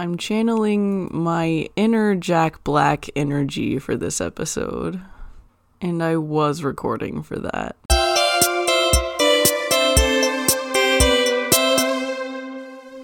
[0.00, 4.98] I'm channeling my inner Jack Black energy for this episode.
[5.82, 7.76] And I was recording for that.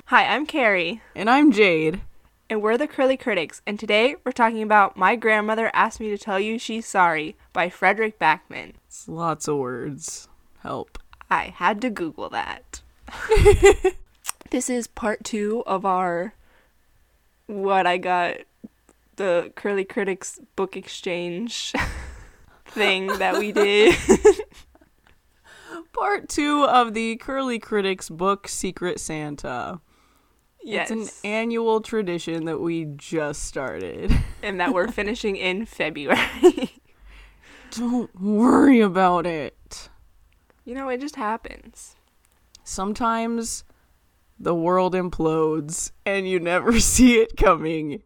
[0.07, 2.01] Hi, I'm Carrie, And I'm Jade.
[2.49, 6.17] and we're the Curly Critics, and today we're talking about My Grandmother Asked Me to
[6.17, 8.73] Tell You She's Sorry by Fredrik Backman.
[8.87, 10.29] It's lots of words.
[10.61, 10.99] Help.
[11.29, 12.81] I had to Google that.
[14.51, 16.33] this is part two of our
[17.47, 18.37] what I got
[19.17, 21.73] the Curly Critics book exchange
[22.67, 23.95] thing that we did.
[25.93, 29.81] Part two of the Curly Critics book Secret Santa.
[30.63, 30.91] yes.
[30.91, 34.13] It's an annual tradition that we just started.
[34.43, 36.73] and that we're finishing in February.
[37.71, 39.89] Don't worry about it.
[40.65, 41.97] you know, it just happens.
[42.63, 43.65] Sometimes
[44.39, 48.03] the world implodes and you never see it coming.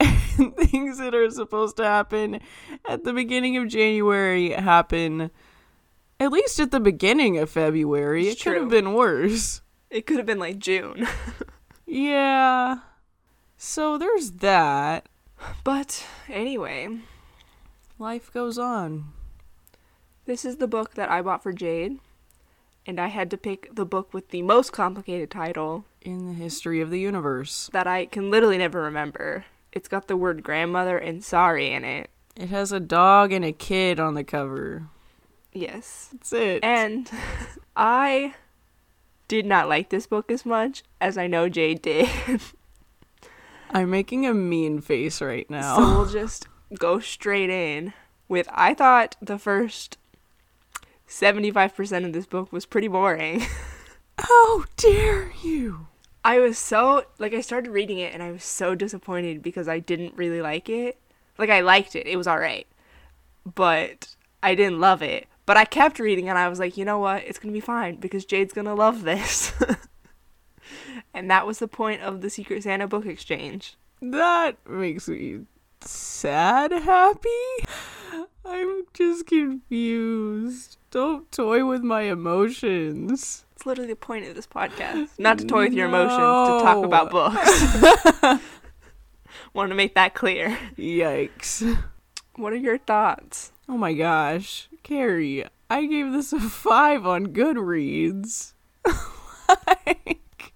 [0.00, 2.40] And things that are supposed to happen
[2.88, 5.32] at the beginning of January happen
[6.20, 8.28] at least at the beginning of February.
[8.28, 9.62] It's it could have been worse.
[9.90, 11.06] It could have been like June.
[11.90, 12.80] Yeah.
[13.56, 15.08] So there's that.
[15.64, 16.98] But anyway,
[17.98, 19.12] Life goes on.
[20.26, 21.98] this is the book that I bought for Jade,
[22.88, 26.80] and I had to pick the book with the most complicated title In the history
[26.80, 27.68] of the universe.
[27.74, 29.44] that I can literally never remember.
[29.72, 32.08] It's got the word grandmother and sorry in it.
[32.34, 34.86] It has a dog and a kid on the cover.
[35.52, 36.08] Yes.
[36.12, 36.64] That's it.
[36.64, 37.10] And
[37.76, 38.34] I
[39.28, 42.08] did not like this book as much as I know Jay did.
[43.70, 45.76] I'm making a mean face right now.
[45.76, 47.92] So we'll just go straight in
[48.28, 49.98] with I thought the first
[51.08, 53.42] 75% of this book was pretty boring.
[54.18, 55.86] How dare you?
[56.24, 59.78] I was so like I started reading it and I was so disappointed because I
[59.78, 60.98] didn't really like it.
[61.38, 62.06] Like I liked it.
[62.06, 62.66] It was all right.
[63.54, 65.26] But I didn't love it.
[65.46, 67.22] But I kept reading and I was like, "You know what?
[67.24, 69.52] It's going to be fine because Jade's going to love this."
[71.14, 73.76] and that was the point of the Secret Santa book exchange.
[74.02, 75.46] That makes me
[75.80, 77.28] sad happy.
[78.44, 80.77] I'm just confused.
[80.90, 83.44] Don't toy with my emotions.
[83.54, 85.18] It's literally the point of this podcast.
[85.18, 88.42] Not to toy with your emotions, to talk about books.
[89.52, 90.56] Want to make that clear.
[90.78, 91.78] Yikes.
[92.36, 93.52] What are your thoughts?
[93.68, 94.68] Oh my gosh.
[94.82, 98.54] Carrie, I gave this a five on Goodreads.
[99.76, 100.54] like,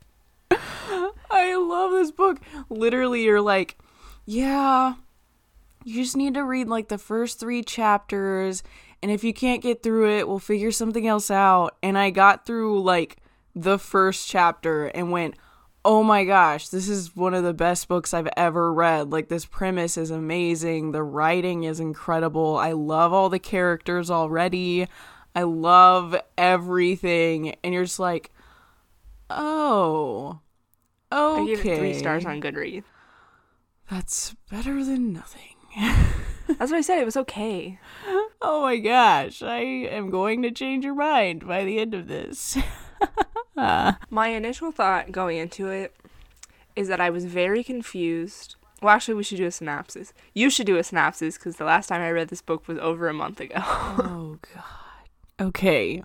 [1.31, 2.41] I love this book.
[2.71, 3.77] Literally, you're like,
[4.25, 4.95] yeah,
[5.85, 8.63] you just need to read like the first three chapters.
[9.03, 11.77] And if you can't get through it, we'll figure something else out.
[11.83, 13.17] And I got through like
[13.55, 15.35] the first chapter and went,
[15.85, 19.11] oh my gosh, this is one of the best books I've ever read.
[19.11, 20.93] Like, this premise is amazing.
[20.93, 22.57] The writing is incredible.
[22.57, 24.87] I love all the characters already.
[25.35, 27.57] I love everything.
[27.65, 28.31] And you're just like,
[29.29, 30.41] oh,
[31.11, 31.43] okay.
[31.43, 32.85] I gave it three stars on Goodreads.
[33.91, 35.57] That's better than nothing.
[36.59, 36.99] That's what I said.
[36.99, 37.79] It was okay.
[38.45, 42.59] Oh my gosh, I am going to change your mind by the end of this.
[43.55, 45.95] My initial thought going into it
[46.75, 48.57] is that I was very confused.
[48.81, 50.13] Well, actually, we should do a synopsis.
[50.35, 53.09] You should do a synopsis because the last time I read this book was over
[53.09, 53.55] a month ago.
[53.59, 54.65] oh god.
[55.41, 56.03] Okay.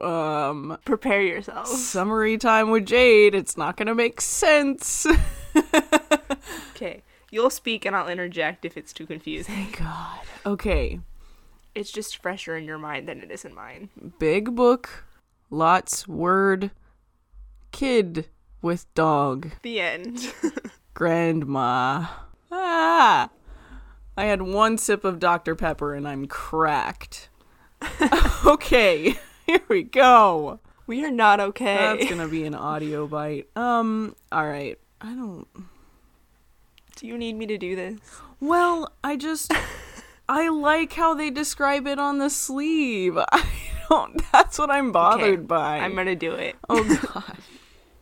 [0.00, 1.66] Um Prepare yourself.
[1.66, 3.34] summary time with Jade.
[3.34, 5.04] It's not going to make sense.
[6.76, 7.02] Okay.
[7.34, 9.56] You'll speak and I'll interject if it's too confusing.
[9.56, 10.20] Thank God.
[10.46, 11.00] Okay.
[11.74, 13.88] It's just fresher in your mind than it is in mine.
[14.20, 15.04] Big book,
[15.50, 16.70] lots word,
[17.72, 18.28] kid
[18.62, 20.32] with dog, The end.
[20.94, 22.06] grandma.
[22.52, 23.30] Ah.
[24.16, 25.56] I had one sip of Dr.
[25.56, 27.30] Pepper and I'm cracked.
[28.46, 29.16] okay.
[29.46, 30.60] Here we go.
[30.86, 31.96] we are not okay.
[31.98, 33.48] That's gonna be an audio bite.
[33.56, 34.78] Um, alright.
[35.00, 35.48] I don't
[37.04, 38.00] Do you need me to do this?
[38.40, 39.52] Well, I just
[40.28, 43.18] I like how they describe it on the sleeve.
[43.30, 43.46] I
[43.90, 45.80] don't that's what I'm bothered Okay, by.
[45.80, 46.56] I'm gonna do it.
[46.66, 47.36] Oh god.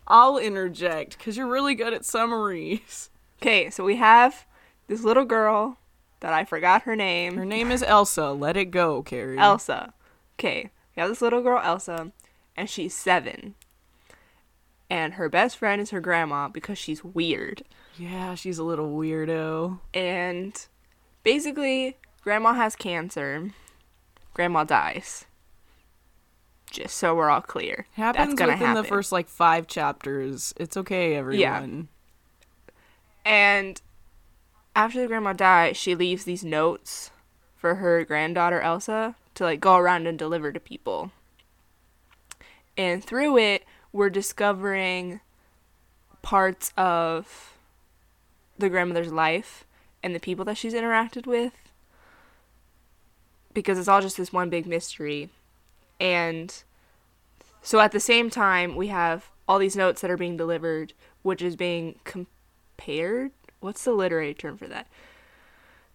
[0.06, 3.10] I'll interject cuz you're really good at summaries.
[3.40, 4.46] Okay, so we have
[4.86, 5.78] this little girl
[6.20, 7.36] that I forgot her name.
[7.36, 8.30] Her name is Elsa.
[8.30, 9.36] Let it go, Carrie.
[9.36, 9.94] Elsa.
[10.38, 12.12] Okay, we have this little girl, Elsa,
[12.56, 13.56] and she's seven.
[14.92, 17.62] And her best friend is her grandma because she's weird.
[17.96, 19.80] Yeah, she's a little weirdo.
[19.94, 20.66] And
[21.22, 23.52] basically, grandma has cancer.
[24.34, 25.24] Grandma dies.
[26.70, 27.86] Just so we're all clear.
[27.92, 30.52] Happens within the first like 5 chapters.
[30.58, 31.40] It's okay, everyone.
[31.40, 32.74] Yeah.
[33.24, 33.80] And
[34.76, 37.10] after the grandma dies, she leaves these notes
[37.56, 41.12] for her granddaughter Elsa to like go around and deliver to people.
[42.76, 45.20] And through it, we're discovering
[46.22, 47.54] parts of
[48.58, 49.64] the grandmother's life
[50.02, 51.52] and the people that she's interacted with
[53.54, 55.28] because it's all just this one big mystery.
[56.00, 56.54] And
[57.62, 60.92] so at the same time, we have all these notes that are being delivered,
[61.22, 63.32] which is being compared.
[63.60, 64.86] What's the literary term for that?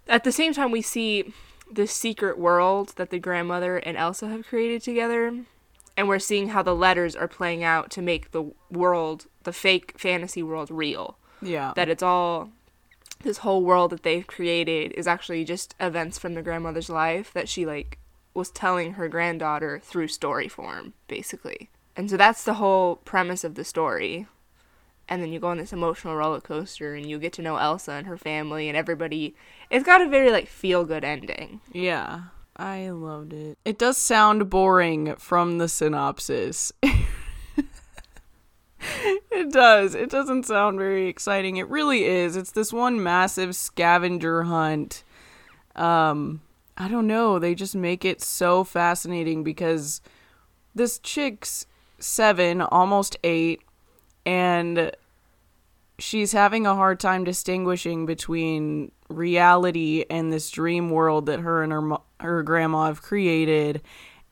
[0.07, 1.33] At the same time, we see
[1.69, 5.45] this secret world that the grandmother and Elsa have created together.
[5.97, 9.95] And we're seeing how the letters are playing out to make the world, the fake
[9.97, 11.17] fantasy world, real.
[11.41, 11.73] Yeah.
[11.75, 12.51] That it's all
[13.21, 17.49] this whole world that they've created is actually just events from the grandmother's life that
[17.49, 17.99] she like
[18.33, 23.55] was telling her granddaughter through story form basically and so that's the whole premise of
[23.55, 24.27] the story
[25.09, 27.93] and then you go on this emotional roller coaster and you get to know elsa
[27.93, 29.35] and her family and everybody
[29.69, 32.21] it's got a very like feel good ending yeah.
[32.57, 33.57] I loved it.
[33.63, 36.71] It does sound boring from the synopsis.
[39.31, 39.93] it does.
[39.93, 41.57] It doesn't sound very exciting.
[41.57, 42.35] It really is.
[42.35, 45.03] It's this one massive scavenger hunt.
[45.75, 46.41] Um
[46.77, 47.39] I don't know.
[47.39, 49.99] They just make it so fascinating because
[50.75, 51.65] this chick's
[51.97, 53.59] 7, almost 8,
[54.27, 54.91] and
[55.97, 61.71] she's having a hard time distinguishing between reality and this dream world that her and
[61.71, 63.81] her her grandma have created.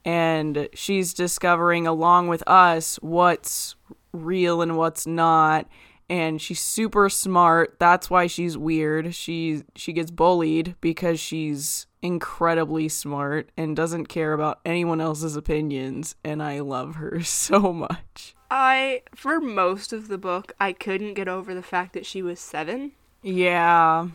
[0.04, 3.76] And she's discovering along with us what's
[4.12, 5.68] real and what's not.
[6.08, 7.78] And she's super smart.
[7.80, 9.16] That's why she's weird.
[9.16, 16.16] She she gets bullied because she's incredibly smart and doesn't care about anyone else's opinions.
[16.24, 18.36] And I love her so much.
[18.52, 22.40] I for most of the book i couldn't get over the fact that she was
[22.40, 22.92] seven.
[23.24, 24.10] Yeah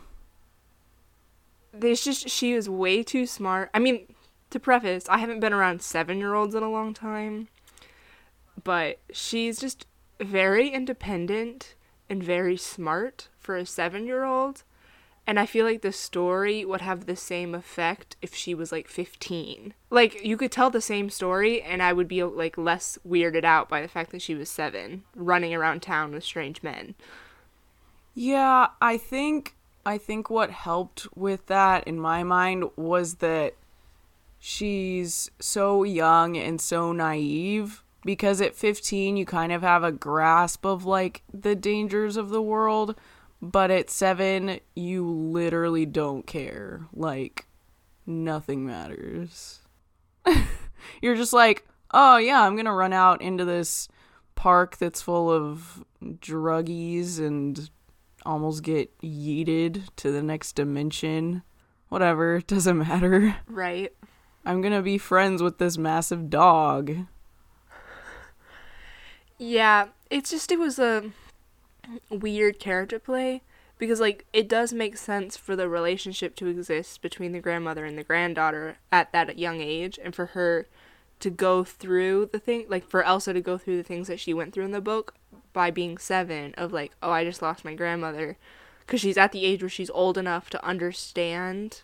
[1.72, 3.70] there's just she was way too smart.
[3.72, 4.14] I mean,
[4.50, 7.48] to preface, I haven't been around seven year olds in a long time,
[8.62, 9.86] but she's just
[10.20, 11.74] very independent
[12.08, 14.64] and very smart for a seven year old.
[15.26, 18.88] And I feel like the story would have the same effect if she was like
[18.88, 19.74] 15.
[19.88, 23.68] Like, you could tell the same story, and I would be like less weirded out
[23.68, 26.96] by the fact that she was seven, running around town with strange men.
[28.12, 29.54] Yeah, I think
[29.84, 33.54] I think what helped with that in my mind was that
[34.38, 40.64] she's so young and so naive because at 15 you kind of have a grasp
[40.64, 42.94] of like the dangers of the world,
[43.40, 46.86] but at 7 you literally don't care.
[46.92, 47.46] Like
[48.06, 49.60] nothing matters.
[51.02, 53.88] You're just like, "Oh yeah, I'm going to run out into this
[54.34, 57.70] park that's full of druggies and
[58.24, 61.42] almost get yeeted to the next dimension.
[61.88, 63.36] Whatever, it doesn't matter.
[63.46, 63.92] Right?
[64.44, 66.96] I'm gonna be friends with this massive dog.
[69.38, 71.10] Yeah, it's just it was a
[72.10, 73.42] weird character play
[73.78, 77.98] because like it does make sense for the relationship to exist between the grandmother and
[77.98, 80.66] the granddaughter at that young age and for her
[81.18, 84.34] to go through the thing like for Elsa to go through the things that she
[84.34, 85.14] went through in the book
[85.52, 88.36] by being 7 of like oh I just lost my grandmother
[88.86, 91.82] cuz she's at the age where she's old enough to understand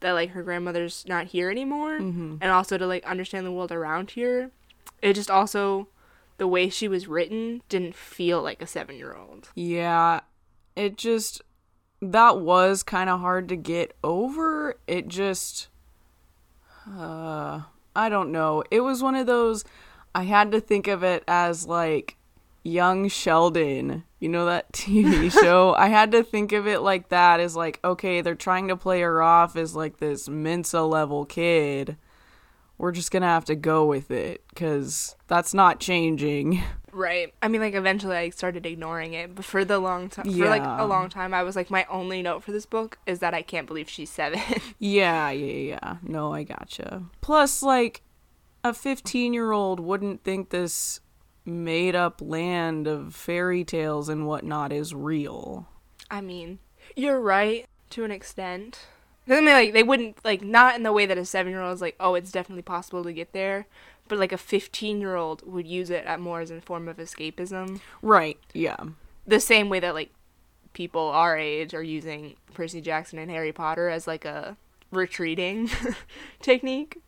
[0.00, 2.36] that like her grandmother's not here anymore Mm-hmm.
[2.40, 4.50] and also to like understand the world around here.
[5.02, 5.88] It just also
[6.38, 9.50] the way she was written didn't feel like a 7-year-old.
[9.54, 10.20] Yeah,
[10.74, 11.42] it just
[12.00, 14.76] that was kind of hard to get over.
[14.86, 15.68] It just
[16.88, 17.62] uh
[17.94, 18.62] I don't know.
[18.70, 19.64] It was one of those
[20.14, 22.16] I had to think of it as like
[22.62, 24.04] young Sheldon.
[24.18, 25.74] You know that TV show?
[25.74, 29.00] I had to think of it like that as like okay, they're trying to play
[29.00, 31.96] her off as like this Mensa level kid.
[32.78, 36.62] We're just going to have to go with it cuz that's not changing.
[36.92, 37.32] Right.
[37.42, 40.64] I mean like eventually I started ignoring it, but for the long time for like
[40.64, 43.42] a long time I was like my only note for this book is that I
[43.42, 44.40] can't believe she's 7.
[44.78, 45.96] Yeah, yeah, yeah.
[46.02, 47.04] No, I gotcha.
[47.20, 48.02] Plus, like,
[48.64, 51.00] a 15 year old wouldn't think this
[51.44, 55.66] made up land of fairy tales and whatnot is real.
[56.10, 56.58] I mean,
[56.96, 58.86] you're right to an extent.
[59.28, 61.74] I mean, like they wouldn't like not in the way that a seven year old
[61.74, 63.66] is like, oh, it's definitely possible to get there,
[64.08, 66.96] but like a fifteen year old would use it at more as a form of
[66.96, 67.80] escapism.
[68.02, 68.76] Right, yeah.
[69.26, 70.10] The same way that like
[70.72, 74.56] people our age are using Percy Jackson and Harry Potter as like a
[74.90, 75.70] retreating
[76.42, 76.98] technique.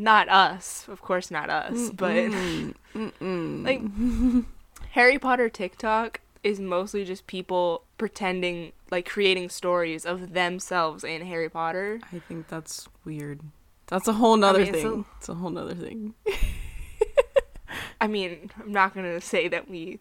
[0.00, 3.64] Not us, of course, not us, but Mm, mm-mm.
[3.66, 4.44] like
[4.92, 11.50] Harry Potter TikTok is mostly just people pretending like creating stories of themselves in Harry
[11.50, 12.00] Potter.
[12.14, 13.40] I think that's weird.
[13.88, 15.04] That's a whole nother mean, it's thing.
[15.12, 16.14] a- it's a whole nother thing.
[18.00, 20.00] I mean, I'm not gonna say that we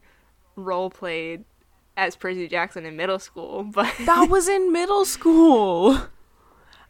[0.56, 1.44] role played
[1.98, 6.00] as Percy Jackson in middle school, but that was in middle school.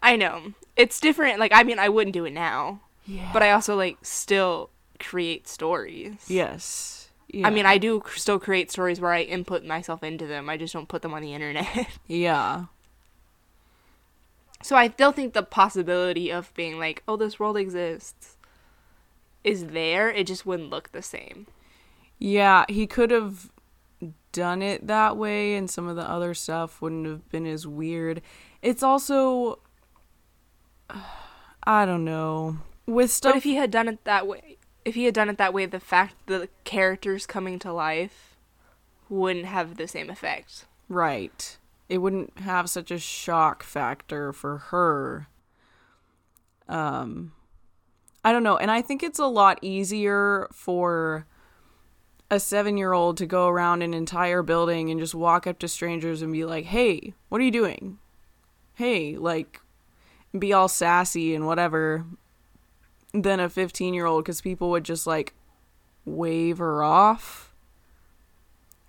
[0.03, 1.39] I know it's different.
[1.39, 3.29] Like, I mean, I wouldn't do it now, Yeah.
[3.33, 6.25] but I also like still create stories.
[6.27, 7.09] yes.
[7.43, 10.49] I mean, I do still create stories where I input myself into them.
[10.49, 11.87] I just don't put them on the internet.
[12.07, 12.65] yeah.
[14.63, 18.37] so I still think the possibility of being like, oh, this world exists
[19.43, 20.09] is there.
[20.09, 21.45] It just wouldn't look the same.
[22.17, 23.51] Yeah, he could have
[24.31, 28.21] done it that way and some of the other stuff wouldn't have been as weird.
[28.61, 29.59] It's also
[31.63, 32.57] I don't know.
[32.89, 35.37] With stuff But if he had done it that way, if he had done it
[35.37, 38.35] that way, the fact the characters coming to life
[39.09, 40.65] wouldn't have the same effect.
[40.87, 41.57] Right.
[41.87, 45.27] It wouldn't have such a shock factor for her.
[46.67, 47.33] Um
[48.25, 51.25] I don't know, and I think it's a lot easier for
[52.29, 56.33] a 7-year-old to go around an entire building and just walk up to strangers and
[56.33, 57.99] be like, "Hey, what are you doing?"
[58.73, 59.61] Hey, like
[60.37, 62.05] be all sassy and whatever
[63.13, 65.33] than a 15-year-old cuz people would just like
[66.05, 67.53] wave her off.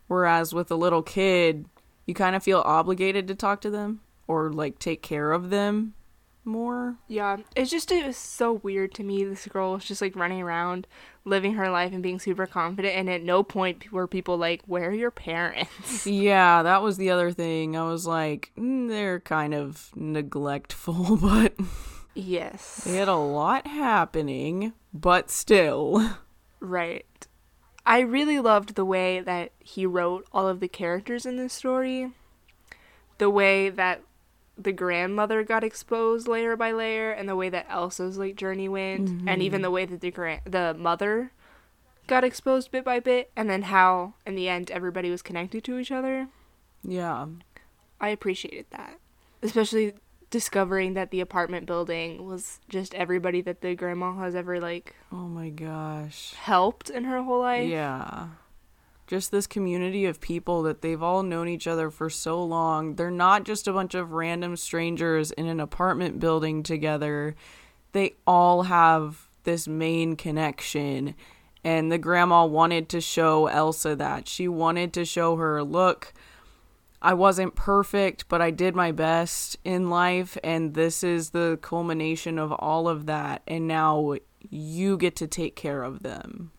[0.08, 1.66] Whereas with a little kid,
[2.06, 5.94] you kind of feel obligated to talk to them or like take care of them
[6.44, 6.96] more.
[7.08, 9.24] Yeah, it's just it was so weird to me.
[9.24, 10.86] This girl was just like running around,
[11.24, 14.90] living her life and being super confident, and at no point were people like, "Where
[14.90, 17.76] are your parents?" Yeah, that was the other thing.
[17.76, 21.54] I was like, mm, they're kind of neglectful, but
[22.20, 26.16] yes, they had a lot happening, but still.
[26.60, 27.06] right.
[27.86, 32.12] I really loved the way that he wrote all of the characters in this story.
[33.18, 34.02] The way that
[34.56, 39.08] the grandmother got exposed layer by layer, and the way that Elsa's like journey went,
[39.08, 39.42] and mm-hmm.
[39.42, 41.32] even the way that the grand the mother
[42.06, 45.78] got exposed bit by bit, and then how in the end everybody was connected to
[45.78, 46.28] each other.
[46.82, 47.26] Yeah.
[48.00, 48.98] I appreciated that.
[49.42, 49.94] Especially
[50.30, 55.26] discovering that the apartment building was just everybody that the grandma has ever like Oh
[55.28, 56.32] my gosh.
[56.34, 57.68] helped in her whole life.
[57.68, 58.28] Yeah.
[59.06, 62.94] Just this community of people that they've all known each other for so long.
[62.94, 67.34] They're not just a bunch of random strangers in an apartment building together.
[67.90, 71.16] They all have this main connection.
[71.64, 74.28] And the grandma wanted to show Elsa that.
[74.28, 76.14] She wanted to show her, look,
[77.02, 82.38] I wasn't perfect, but I did my best in life, and this is the culmination
[82.38, 83.42] of all of that.
[83.48, 84.16] And now
[84.48, 86.52] you get to take care of them.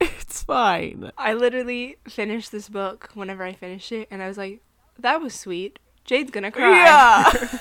[0.00, 1.12] It's fine.
[1.16, 4.60] I literally finished this book whenever I finished it and I was like,
[4.98, 5.78] that was sweet.
[6.04, 6.70] Jade's gonna cry.
[6.70, 7.30] Yeah.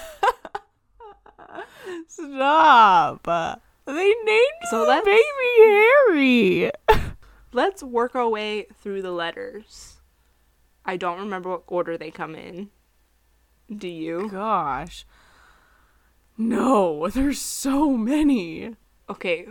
[2.07, 3.23] Stop.
[3.85, 5.21] They named So so baby
[5.57, 6.71] Harry.
[7.53, 9.99] Let's work our way through the letters.
[10.85, 12.69] I don't remember what order they come in.
[13.75, 14.29] Do you?
[14.29, 15.05] Gosh.
[16.37, 18.75] No, there's so many.
[19.09, 19.47] Okay.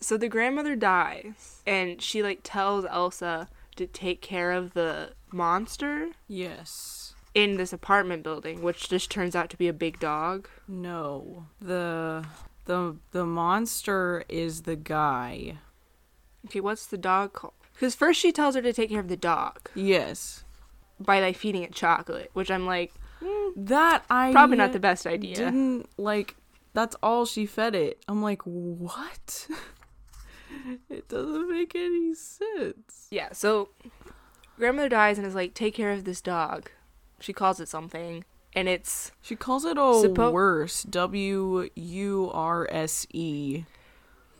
[0.00, 6.08] So the grandmother dies and she like tells Elsa to take care of the monster
[6.28, 7.14] Yes.
[7.34, 10.48] in this apartment building, which just turns out to be a big dog.
[10.68, 11.46] No.
[11.60, 12.24] The
[12.66, 15.58] the the monster is the guy.
[16.46, 17.54] Okay, what's the dog called?
[17.72, 20.43] Because first she tells her to take care of the dog Yes.
[21.00, 25.06] By like feeding it chocolate, which I'm like, mm, That I probably not the best
[25.06, 25.34] idea.
[25.36, 26.36] didn't like
[26.72, 28.02] that's all she fed it.
[28.08, 29.48] I'm like, what?
[30.90, 33.06] it doesn't make any sense.
[33.10, 33.70] Yeah, so
[34.58, 36.70] grandmother dies and is like, take care of this dog.
[37.20, 38.24] She calls it something,
[38.54, 40.82] and it's She calls it a Suppo- wurse.
[40.84, 43.64] W U R S E.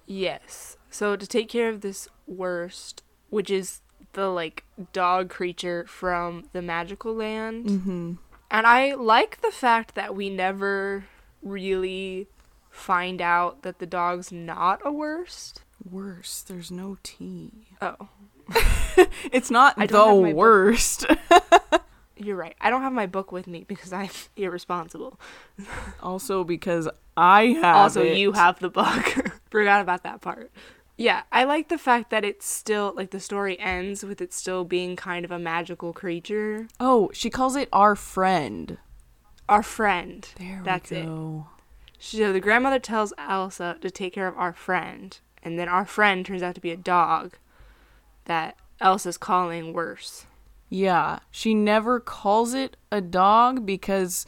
[0.07, 0.77] yes.
[0.91, 3.81] So to take care of this worst, which is
[4.15, 7.67] the like dog creature from the magical land.
[7.67, 8.13] Mm-hmm.
[8.51, 11.05] And I like the fact that we never
[11.43, 12.29] really
[12.71, 15.63] find out that the dog's not a worst.
[15.89, 16.49] Worst.
[16.49, 17.51] There's no T.
[17.83, 18.09] Oh,
[19.33, 21.07] It's not I don't have my the worst.
[22.17, 22.55] you're right.
[22.61, 25.19] I don't have my book with me because I'm irresponsible.
[26.03, 28.17] also because I have also, it.
[28.19, 29.15] you have the book.
[29.51, 30.51] Forgot about that part.
[30.97, 34.65] Yeah, I like the fact that it's still like the story ends with it still
[34.65, 36.69] being kind of a magical creature.
[36.79, 38.79] Oh, she calls it our friend.
[39.49, 40.29] Our friend.
[40.39, 41.07] There That's we it.
[41.07, 41.49] go.
[41.99, 46.25] So the grandmother tells Elsa to take care of our friend, and then our friend
[46.25, 47.39] turns out to be a dog
[48.27, 50.27] that Elsa's calling wurse.
[50.69, 54.27] Yeah, she never calls it a dog because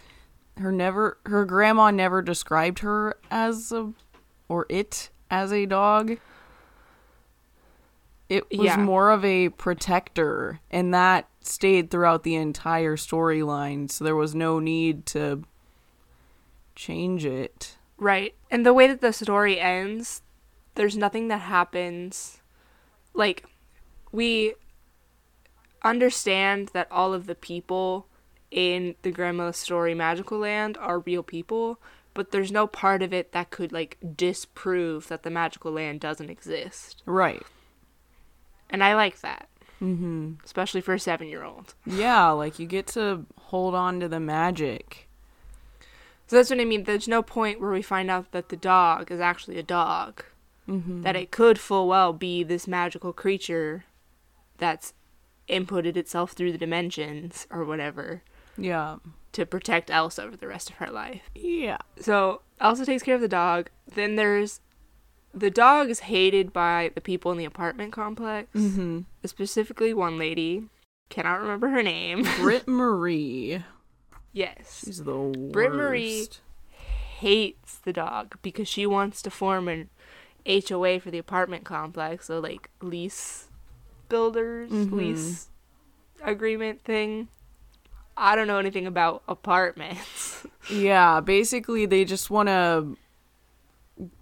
[0.56, 3.92] her never her grandma never described her as a
[4.48, 6.18] or it as a dog.
[8.28, 8.76] It was Yeah.
[8.76, 14.58] more of a protector and that stayed throughout the entire storyline, so there was no
[14.58, 15.44] need to
[16.74, 17.76] change it.
[17.96, 18.34] Right.
[18.50, 20.22] And the way that the story ends,
[20.74, 22.42] there's nothing that happens.
[23.14, 23.46] Like,
[24.12, 24.54] we
[25.82, 28.08] understand that all of the people
[28.50, 31.80] in the Grandma Story Magical Land are real people,
[32.12, 36.30] but there's no part of it that could, like, disprove that the magical land doesn't
[36.30, 37.02] exist.
[37.06, 37.42] Right.
[38.70, 39.48] And I like that,
[39.80, 40.42] Mhm.
[40.44, 41.74] especially for a seven year old.
[41.84, 45.08] Yeah, like you get to hold on to the magic.
[46.26, 46.84] So that's what I mean.
[46.84, 50.24] There's no point where we find out that the dog is actually a dog.
[50.68, 51.04] Mhm.
[51.04, 53.84] that it could full well be this magical creature
[54.58, 54.94] that's
[55.48, 58.24] inputted itself through the dimensions or whatever
[58.58, 58.96] Yeah.
[59.30, 61.22] to protect Elsa for the rest of her life.
[61.36, 61.78] Yeah.
[62.00, 63.70] So Elsa takes care of the dog.
[63.86, 64.60] Then there's
[65.36, 69.04] the dog is hated by the people in the apartment complex, Mhm.
[69.24, 70.64] specifically one lady.
[71.10, 72.22] Cannot remember her name.
[72.40, 73.62] Britt Marie.
[74.32, 74.82] yes.
[74.84, 75.52] She's the worst.
[75.52, 76.26] Britt Marie-
[77.18, 79.88] Hates the dog because she wants to form an
[80.44, 83.48] HOA for the apartment complex, so like lease
[84.10, 84.92] builders, Mhm.
[84.92, 85.48] lease
[86.22, 87.28] agreement thing.
[88.18, 90.46] I don't know anything about apartments.
[90.70, 92.96] Yeah, basically they just want to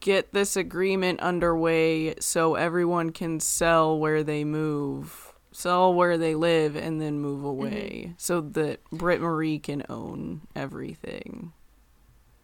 [0.00, 6.76] get this agreement underway so everyone can sell where they move, sell where they live,
[6.76, 7.46] and then move mm-hmm.
[7.46, 11.52] away, so that Britt Marie can own everything.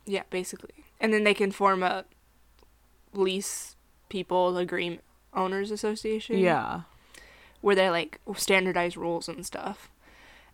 [0.06, 0.84] yeah, basically.
[1.00, 2.04] And then they can form a
[3.12, 3.76] lease
[4.08, 6.38] people agreement owners association.
[6.38, 6.82] Yeah.
[7.60, 9.90] where they like standardize rules and stuff.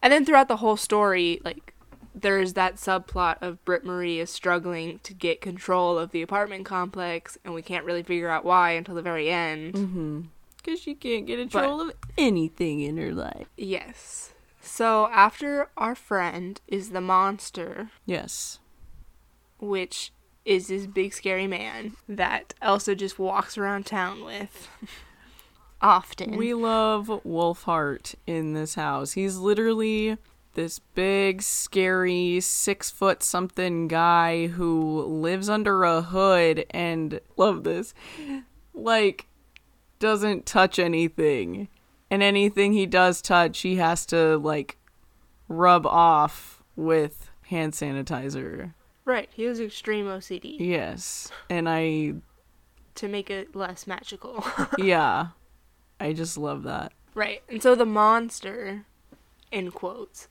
[0.02, 1.72] And then throughout the whole story, like
[2.18, 7.36] there's that subplot of Britt Marie is struggling to get control of the apartment complex,
[7.44, 9.74] and we can't really figure out why until the very end.
[9.74, 10.20] Mm-hmm.
[10.56, 13.46] Because she can't get control of anything in her life.
[13.56, 14.32] Yes.
[14.62, 18.58] So after our friend is the monster, Yes.
[19.60, 20.12] which
[20.44, 24.68] is this big scary man that Elsa just walks around town with
[25.80, 26.36] often.
[26.36, 29.12] We love Wolfheart in this house.
[29.12, 30.16] He's literally
[30.56, 37.94] this big, scary, six foot something guy who lives under a hood and love this.
[38.74, 39.26] Like,
[39.98, 41.68] doesn't touch anything.
[42.10, 44.78] And anything he does touch, he has to, like,
[45.48, 48.72] rub off with hand sanitizer.
[49.04, 51.30] right, he has extreme OCD Yes.
[51.50, 52.14] And I,
[52.96, 54.44] to make it less magical.
[54.78, 55.28] yeah.
[56.00, 56.92] I just love that.
[57.14, 57.42] Right.
[57.48, 58.84] And so the monster,
[59.50, 60.28] in quotes,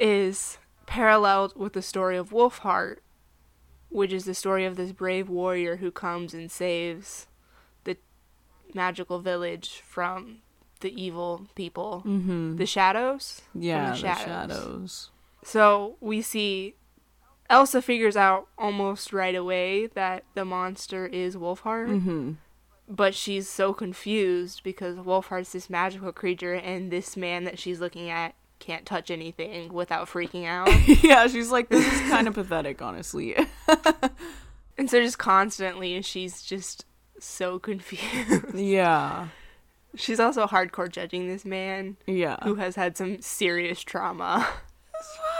[0.00, 2.96] is paralleled with the story of Wolfheart,
[3.90, 7.26] which is the story of this brave warrior who comes and saves
[7.84, 7.96] the
[8.74, 10.38] magical village from
[10.80, 12.56] the evil people, Mm-hmm.
[12.56, 13.42] the shadows.
[13.54, 14.24] Yeah, the shadows.
[14.24, 15.10] shadows.
[15.44, 16.74] So we see
[17.50, 21.88] Elsa figures out almost right away that the monster is Wolfheart.
[21.88, 22.32] Mm-hmm.
[22.88, 28.08] but she's so confused because Wolfheart's this magical creature and this man that she's looking
[28.08, 30.68] at can't touch anything without freaking out.
[31.02, 33.34] yeah, she's like, this is kind of pathetic, honestly.
[34.78, 36.84] and so just constantly she's just
[37.18, 38.54] so confused.
[38.54, 39.28] yeah,
[39.96, 42.36] she's also hardcore judging this man yeah.
[42.44, 44.46] who has had some serious trauma.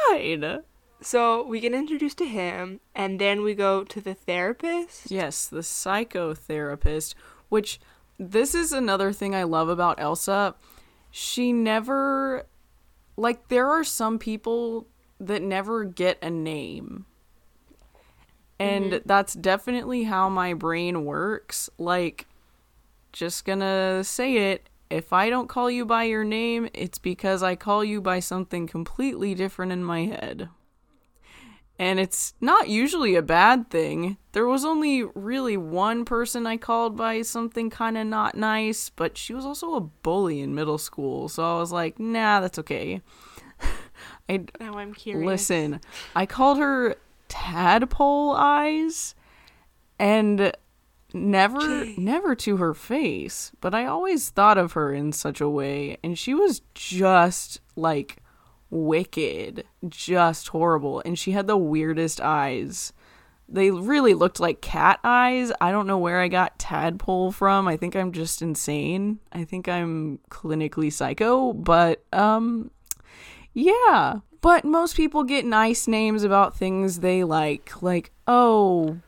[0.08, 0.62] Fine.
[1.02, 5.10] So we get introduced to him and then we go to the therapist.
[5.10, 7.14] Yes, the psychotherapist,
[7.48, 7.80] which
[8.18, 10.54] this is another thing I love about Elsa.
[11.10, 12.44] She never,
[13.20, 14.86] like, there are some people
[15.20, 17.04] that never get a name.
[18.58, 19.06] And mm-hmm.
[19.06, 21.68] that's definitely how my brain works.
[21.78, 22.26] Like,
[23.12, 24.68] just gonna say it.
[24.88, 28.66] If I don't call you by your name, it's because I call you by something
[28.66, 30.48] completely different in my head.
[31.80, 34.18] And it's not usually a bad thing.
[34.32, 39.16] There was only really one person I called by something kind of not nice, but
[39.16, 43.00] she was also a bully in middle school, so I was like, nah, that's okay.
[44.28, 45.26] I Now I'm curious.
[45.26, 45.80] listen.
[46.14, 46.96] I called her
[47.28, 49.14] tadpole eyes,
[49.98, 50.52] and
[51.14, 51.94] never, Gee.
[51.96, 56.18] never to her face, but I always thought of her in such a way, and
[56.18, 58.19] she was just like
[58.70, 62.92] wicked, just horrible, and she had the weirdest eyes.
[63.48, 65.50] they really looked like cat eyes.
[65.60, 67.66] I don't know where I got tadpole from.
[67.66, 69.18] I think I'm just insane.
[69.32, 72.70] I think I'm clinically psycho, but um
[73.52, 74.20] yeah.
[74.40, 77.82] But most people get nice names about things they like.
[77.82, 79.00] Like, oh,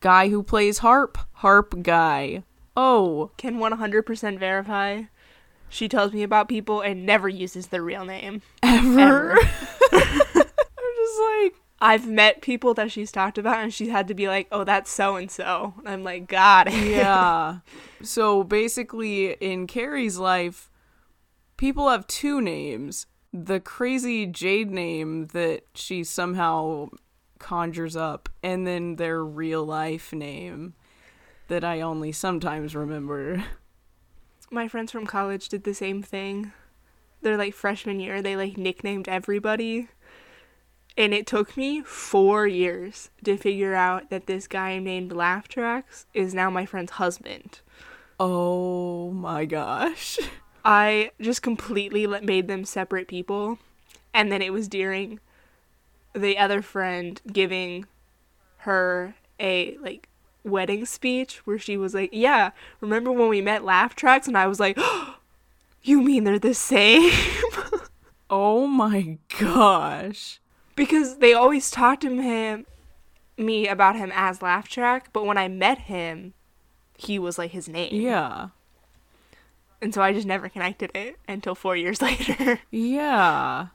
[0.00, 2.44] guy who plays harp, harp guy.
[2.74, 5.02] Oh, Can 100% verify.
[5.72, 8.42] She tells me about people and never uses their real name.
[8.62, 9.32] ever.
[9.32, 9.38] Ever.
[9.92, 14.28] I'm just like, I've met people that she's talked about and she had to be
[14.28, 15.72] like, oh, that's so and so.
[15.86, 16.72] I'm like, God.
[16.72, 17.58] yeah.
[18.02, 20.68] So basically, in Carrie's life,
[21.56, 23.06] people have two names.
[23.32, 26.88] The crazy Jade name that she somehow
[27.38, 30.74] conjures up, and then their real life name
[31.46, 33.44] that I only sometimes remember.
[34.52, 36.52] My friends from college did the same thing.
[37.22, 39.88] Their like freshman year, they like nicknamed everybody.
[40.94, 46.04] And it took me four years to figure out that this guy named Laugh Tracks
[46.12, 47.60] is now my friend's husband.
[48.20, 50.18] Oh my gosh.
[50.66, 53.58] I just completely made them separate people.
[54.12, 55.18] And then it was during
[56.14, 57.86] the other friend giving
[58.58, 60.10] her a like
[60.44, 62.50] wedding speech where she was like, "Yeah,
[62.80, 65.16] remember when we met Laugh Tracks?" And I was like, oh,
[65.82, 67.10] "You mean they're the same?"
[68.34, 70.40] Oh my gosh.
[70.74, 72.64] because they always talked to him
[73.36, 76.32] me about him as Laugh Track, but when I met him,
[76.96, 77.90] he was like his name.
[77.92, 78.48] Yeah.
[79.82, 82.60] And so I just never connected it until 4 years later.
[82.70, 83.66] Yeah.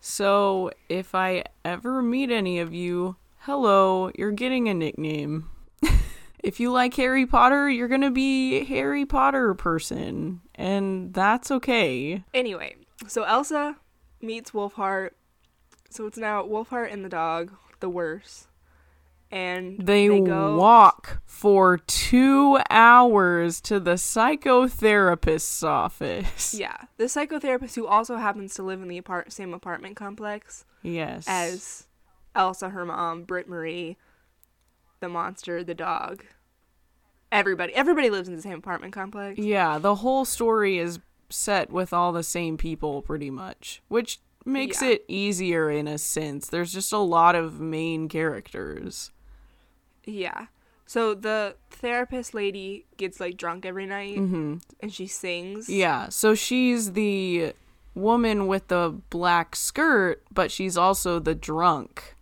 [0.00, 5.48] So if I ever meet any of you, hello, you're getting a nickname.
[6.42, 11.50] If you like Harry Potter, you're going to be a Harry Potter person, and that's
[11.50, 12.24] okay.
[12.34, 12.76] Anyway,
[13.06, 13.76] so Elsa
[14.20, 15.10] meets Wolfheart.
[15.90, 18.48] So it's now Wolfheart and the dog, the worst.
[19.30, 26.54] And They, go walk for 2 hours to the psychotherapist's office.
[26.58, 31.24] Yeah, the psychotherapist who also happens to live in the apart- same apartment complex Yes.
[31.26, 31.86] as
[32.34, 33.96] Elsa, her mom, Britt Marie,
[35.02, 36.24] the monster, the dog.
[37.30, 39.38] Everybody, everybody lives in the same apartment complex.
[39.38, 44.80] Yeah, the whole story is set with all the same people pretty much, which makes
[44.82, 44.90] Yeah.
[44.90, 46.48] it easier in a sense.
[46.48, 49.10] There's just a lot of main characters.
[50.04, 50.46] Yeah.
[50.84, 55.70] So the therapist lady gets like drunk every night hmm and she sings.
[55.70, 57.54] Yeah, so she's the
[57.94, 62.14] woman with the black skirt, but she's also the drunk.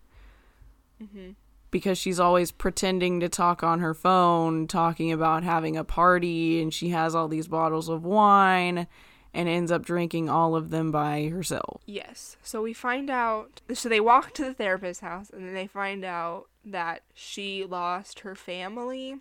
[1.01, 1.31] hmm
[1.71, 6.75] Because she's always pretending to talk on her phone, talking about having a party, and
[6.75, 8.87] she has all these bottles of wine
[9.33, 11.81] and ends up drinking all of them by herself.
[11.87, 12.37] Yes.
[12.43, 13.61] So we find out.
[13.73, 18.21] So they walk to the therapist's house, and then they find out that she lost
[18.21, 19.17] her family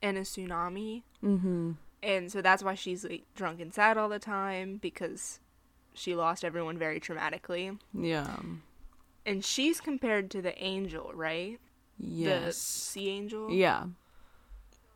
[0.00, 1.72] in a tsunami, Mm-hmm.
[2.02, 5.38] and so that's why she's like drunk and sad all the time because
[5.94, 7.78] she lost everyone very traumatically.
[7.94, 8.36] Yeah.
[9.24, 11.58] And she's compared to the angel, right?
[11.98, 12.56] The Yes.
[12.56, 13.50] sea angel.
[13.50, 13.86] Yeah.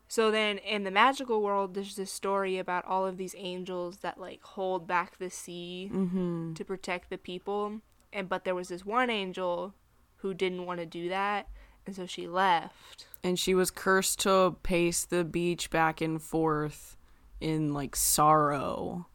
[0.09, 4.19] So then in the magical world, there's this story about all of these angels that
[4.21, 6.55] like hold back the sea Mm-hmm.
[6.55, 7.81] to protect the people.
[8.13, 9.75] And but there was this one angel
[10.17, 11.49] who didn't want to do that,
[11.87, 13.07] and so she left.
[13.23, 16.97] And she was cursed to pace the beach back and forth
[17.41, 19.07] in like sorrow.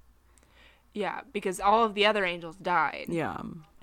[0.93, 3.05] Yeah, because all of the other angels died.
[3.07, 3.37] Yeah.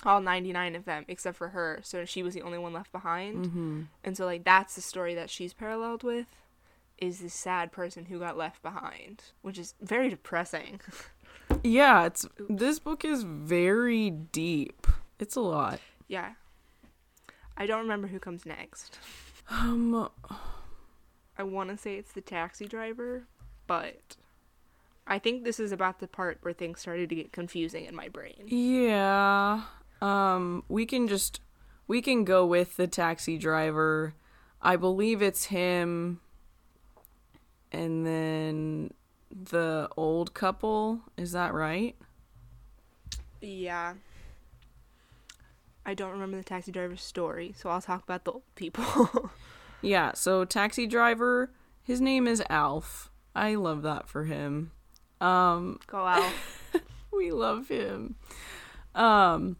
[0.04, 1.80] All 99 of them except for her.
[1.82, 3.46] So she was the only one left behind.
[3.46, 3.82] Mm-hmm.
[4.04, 6.26] And so like that's the story that she's paralleled with
[6.98, 10.80] is this sad person who got left behind, which is very depressing.
[11.64, 14.86] Yeah, it's this book is very deep.
[15.18, 15.80] It's a lot.
[16.06, 16.34] yeah.
[17.56, 18.98] I don't remember who comes next.
[19.50, 20.08] Um
[21.38, 23.24] I want to say it's the taxi driver,
[23.66, 24.16] but
[25.06, 28.08] I think this is about the part where things started to get confusing in my
[28.08, 28.44] brain.
[28.46, 29.62] yeah.
[30.00, 31.40] Um we can just
[31.86, 34.14] we can go with the taxi driver.
[34.60, 36.20] I believe it's him
[37.70, 38.92] and then
[39.30, 41.96] the old couple, is that right?
[43.40, 43.94] Yeah.
[45.84, 49.30] I don't remember the taxi driver's story, so I'll talk about the old people.
[49.80, 51.52] Yeah, so taxi driver,
[51.84, 53.10] his name is Alf.
[53.34, 54.72] I love that for him.
[55.20, 56.32] Um Go out.
[57.12, 58.16] we love him.
[58.94, 59.56] Um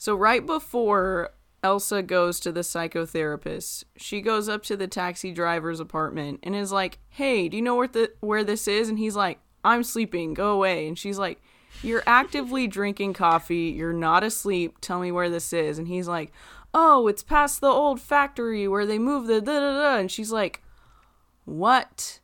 [0.00, 1.30] so right before
[1.62, 6.72] Elsa goes to the psychotherapist, she goes up to the taxi driver's apartment and is
[6.72, 10.32] like, "Hey, do you know where the where this is?" And he's like, "I'm sleeping.
[10.32, 11.42] Go away." And she's like,
[11.82, 13.74] "You're actively drinking coffee.
[13.76, 14.78] You're not asleep.
[14.80, 16.32] Tell me where this is." And he's like,
[16.72, 19.96] oh, it's past the old factory where they moved the da da da.
[19.98, 20.62] And she's like,
[21.44, 22.20] what?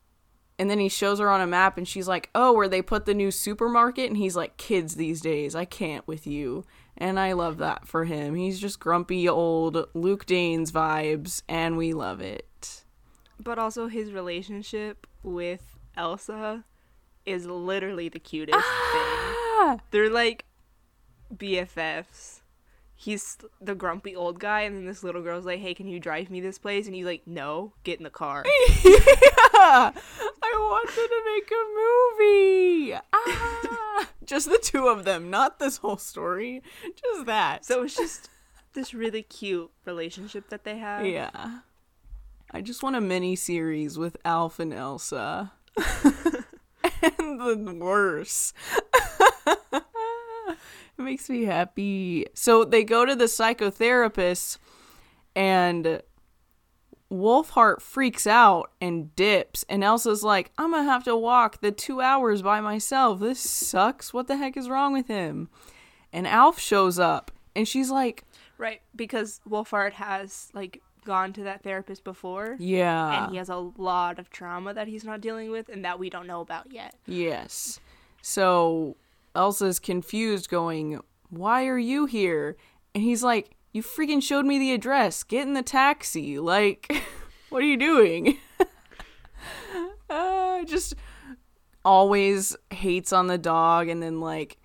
[0.59, 3.07] And then he shows her on a map and she's like, oh, where they put
[3.07, 4.09] the new supermarket?
[4.09, 6.65] And he's like, kids these days, I can't with you.
[6.98, 8.35] And I love that for him.
[8.35, 12.85] He's just grumpy old Luke Danes vibes, and we love it.
[13.38, 16.64] But also his relationship with Elsa
[17.26, 18.64] is literally the cutest thing.
[18.64, 19.78] Ah!
[19.90, 20.44] They're like
[21.35, 22.40] BFFs.
[22.94, 26.30] He's the grumpy old guy, and then this little girl's like, "Hey, can you drive
[26.30, 28.44] me this place?" And he's like, "No, get in the car."
[28.82, 29.90] yeah!
[30.57, 31.64] I wanted to make a
[32.19, 33.01] movie!
[33.12, 34.09] Ah!
[34.25, 36.62] just the two of them, not this whole story.
[36.83, 37.64] Just that.
[37.64, 38.31] So it's just
[38.73, 41.05] this really cute relationship that they have.
[41.05, 41.59] Yeah.
[42.51, 45.53] I just want a mini series with Alf and Elsa.
[47.19, 48.53] and the wurse.
[49.69, 49.83] it
[50.97, 52.27] makes me happy.
[52.35, 54.59] So they go to the psychotherapist
[55.35, 56.03] and
[57.11, 62.01] Wolfheart freaks out and dips and Elsa's like, "I'm to have to walk the 2
[62.01, 63.21] hours by myself.
[63.21, 64.12] This sucks.
[64.12, 65.49] What the heck is wrong with him?"
[66.12, 68.25] And Alf shows up and she's like,
[68.59, 72.57] Right, because Wolfheart has like gone to that therapist before.
[72.59, 75.99] "Yeah." and he has a lot of trauma that he's not dealing with and that
[75.99, 76.95] we don't know about yet.
[77.07, 77.79] Yes.
[78.23, 78.97] So
[79.35, 82.57] Elsa's confused, going, Why are you here?
[82.95, 85.23] And he's like, You freaking showed me the address.
[85.23, 86.39] Get in the taxi.
[86.39, 86.91] Like,
[87.51, 88.39] what are you doing?
[90.09, 90.95] uh, just
[91.85, 94.57] always hates on the dog and then, like,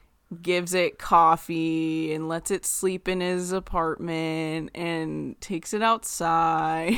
[0.42, 6.98] gives it coffee and lets it sleep in his apartment and takes it outside.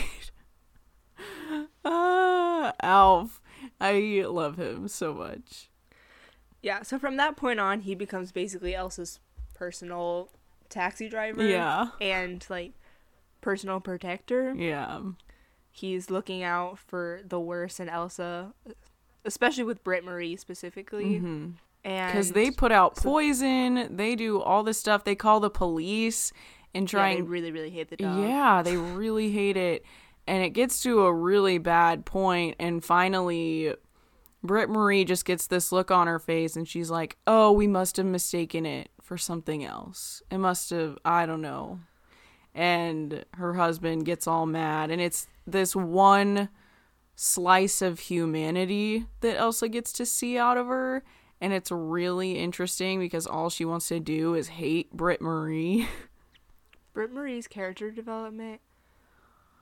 [1.83, 3.41] Ah, Alf.
[3.81, 5.71] I love him so much.
[6.61, 9.19] Yeah, so from that point on, he becomes basically Elsa's
[9.55, 10.29] personal
[10.73, 11.45] taxi driver.
[11.47, 11.89] Yeah.
[12.01, 12.73] And like
[13.41, 14.53] personal protector.
[14.55, 15.01] Yeah.
[15.71, 18.53] He's looking out for the worst in Elsa,
[19.25, 21.15] especially with Britt Marie specifically.
[21.15, 21.49] Mm-hmm.
[21.85, 25.03] And Because they put out so- poison, they do all this stuff.
[25.03, 26.31] They call the police
[26.73, 28.19] and try yeah, they and really, really hate the dog.
[28.19, 29.85] Yeah, they really hate it.
[30.25, 33.75] And it gets to a really bad point, and finally,
[34.41, 37.97] Britt Marie just gets this look on her face, and she's like, "Oh, we must
[37.97, 40.23] have mistaken it for something else.
[40.31, 41.79] It must have, I don't know."
[42.55, 46.49] And her husband gets all mad, and it's this one
[47.15, 51.03] slice of humanity that Elsa gets to see out of her,
[51.41, 55.87] and it's really interesting because all she wants to do is hate Britt Marie.
[56.93, 58.61] Britt Marie's character development,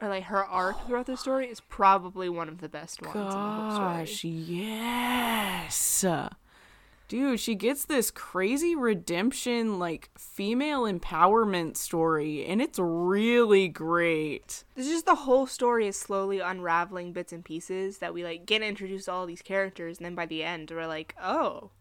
[0.01, 3.21] or like her arc throughout the story, is probably one of the best ones in
[3.21, 4.33] the whole Gosh, story.
[4.33, 6.05] yes.
[7.11, 14.63] Dude, she gets this crazy redemption, like female empowerment story, and it's really great.
[14.77, 18.61] It's just the whole story is slowly unraveling bits and pieces that we like get
[18.61, 21.71] introduced to all these characters, and then by the end we're like, oh,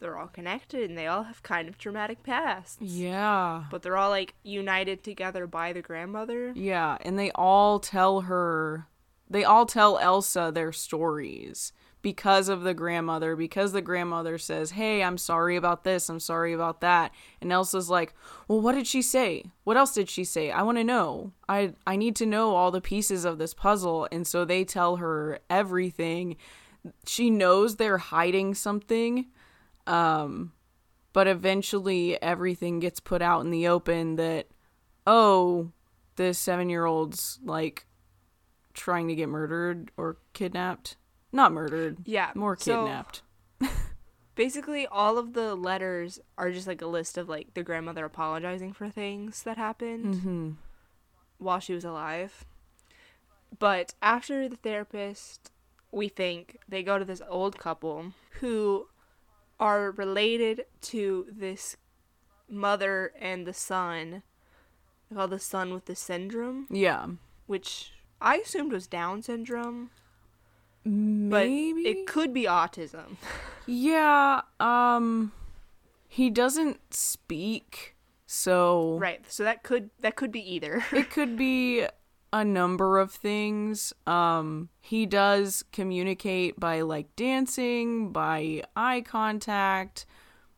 [0.00, 2.78] they're all connected and they all have kind of traumatic pasts.
[2.80, 3.66] Yeah.
[3.70, 6.52] But they're all like united together by the grandmother.
[6.56, 8.88] Yeah, and they all tell her,
[9.30, 11.72] they all tell Elsa their stories
[12.04, 16.52] because of the grandmother, because the grandmother says, Hey, I'm sorry about this, I'm sorry
[16.52, 17.12] about that.
[17.40, 18.12] And Elsa's like,
[18.46, 19.46] Well, what did she say?
[19.64, 20.50] What else did she say?
[20.50, 21.32] I want to know.
[21.48, 24.06] I, I need to know all the pieces of this puzzle.
[24.12, 26.36] And so they tell her everything.
[27.06, 29.26] She knows they're hiding something.
[29.86, 30.52] Um,
[31.14, 34.48] but eventually everything gets put out in the open that,
[35.06, 35.72] oh,
[36.16, 37.86] this seven year old's like
[38.74, 40.96] trying to get murdered or kidnapped.
[41.34, 41.98] Not murdered.
[42.06, 43.22] Yeah, More so- kidnapped.
[44.36, 48.72] Basically, all of the letters are just like a list of like the grandmother apologizing
[48.72, 50.50] for things that happened hmm
[51.38, 52.44] while she was alive.
[53.58, 55.50] But after the therapist,
[55.92, 58.88] we think they go to this old couple who
[59.60, 61.76] are related to this
[62.48, 64.22] mother and the son.
[65.10, 67.06] They call the son with the syndrome, Yeah.
[67.46, 69.90] which I assumed was Down syndrome,
[70.84, 71.80] but Maybe.
[71.82, 73.16] it could be autism.
[73.66, 74.42] yeah.
[74.60, 75.32] Um,
[76.08, 79.24] he doesn't speak, so right.
[79.28, 80.84] So that could that could be either.
[80.92, 81.86] it could be
[82.32, 83.92] a number of things.
[84.06, 90.04] Um, he does communicate by like dancing, by eye contact,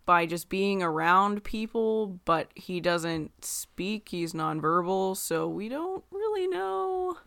[0.07, 4.09] by just being around people, but he doesn't speak.
[4.09, 7.19] He's nonverbal, so we don't really know.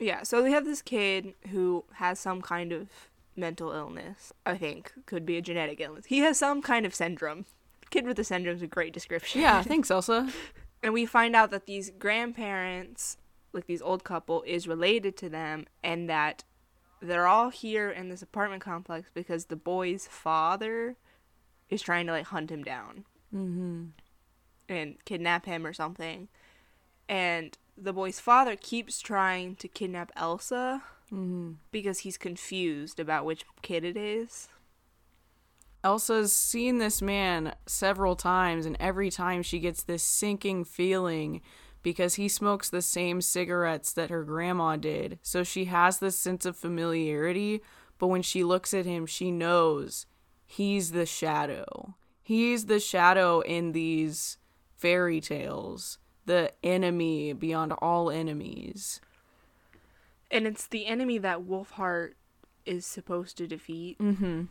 [0.00, 2.88] Yeah, so they have this kid who has some kind of
[3.36, 4.32] mental illness.
[4.44, 6.06] I think could be a genetic illness.
[6.06, 7.46] He has some kind of syndrome.
[7.90, 9.40] Kid with the syndrome is a great description.
[9.40, 10.28] Yeah, thanks, Elsa.
[10.82, 13.16] and we find out that these grandparents,
[13.52, 16.42] like these old couple, is related to them, and that
[17.00, 20.96] they're all here in this apartment complex because the boy's father
[21.68, 23.04] is trying to like hunt him down
[23.34, 23.84] Mm-hmm.
[24.68, 26.28] and kidnap him or something.
[27.08, 30.82] And the boy's father keeps trying to kidnap Elsa
[31.12, 31.52] Mm-hmm.
[31.70, 34.48] because he's confused about which kid it is.
[35.84, 41.42] Elsa's seen this man several times, and every time she gets this sinking feeling
[41.82, 45.18] because he smokes the same cigarettes that her grandma did.
[45.22, 47.60] So she has this sense of familiarity,
[47.98, 50.06] but when she looks at him, she knows
[50.46, 51.94] he's the shadow.
[52.22, 54.38] He's the shadow in these
[54.74, 59.00] fairy tales, the enemy beyond all enemies.
[60.30, 62.12] And it's the enemy that Wolfheart
[62.66, 63.98] is supposed to defeat.
[63.98, 64.44] Mm-hmm.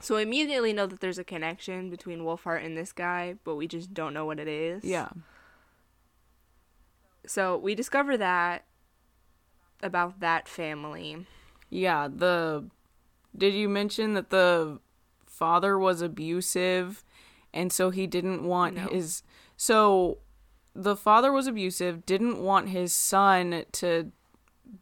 [0.00, 3.66] So I immediately know that there's a connection between Wolfheart and this guy, but we
[3.68, 4.84] just don't know what it is.
[4.84, 5.08] Yeah.
[7.26, 8.64] So we discover that
[9.82, 11.26] about that family.
[11.68, 12.68] Yeah, the
[13.36, 14.80] did you mention that the
[15.26, 17.04] father was abusive
[17.54, 18.86] and so he didn't want No.
[18.88, 19.22] his
[19.56, 20.18] so
[20.74, 24.12] the father was abusive, didn't want his son to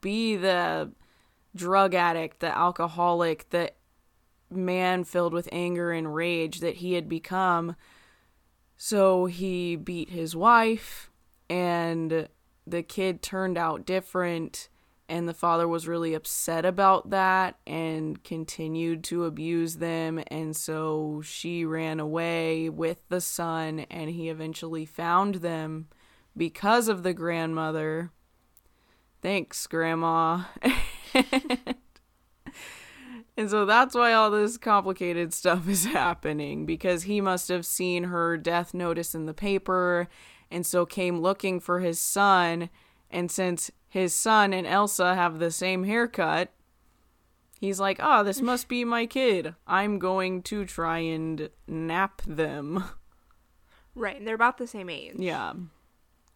[0.00, 0.92] be the
[1.54, 3.72] drug addict, the alcoholic, the
[4.50, 7.76] man filled with anger and rage that he had become.
[8.76, 11.10] So he beat his wife,
[11.50, 12.28] and
[12.66, 14.68] the kid turned out different.
[15.08, 20.22] And the father was really upset about that and continued to abuse them.
[20.26, 25.88] And so she ran away with the son, and he eventually found them
[26.36, 28.10] because of the grandmother.
[29.22, 30.44] Thanks, Grandma.
[33.38, 38.04] And so that's why all this complicated stuff is happening because he must have seen
[38.04, 40.08] her death notice in the paper
[40.50, 42.68] and so came looking for his son.
[43.10, 46.52] And since his son and Elsa have the same haircut,
[47.60, 49.54] he's like, oh, this must be my kid.
[49.66, 52.84] I'm going to try and nap them.
[53.94, 55.14] Right, and they're about the same age.
[55.18, 55.54] Yeah.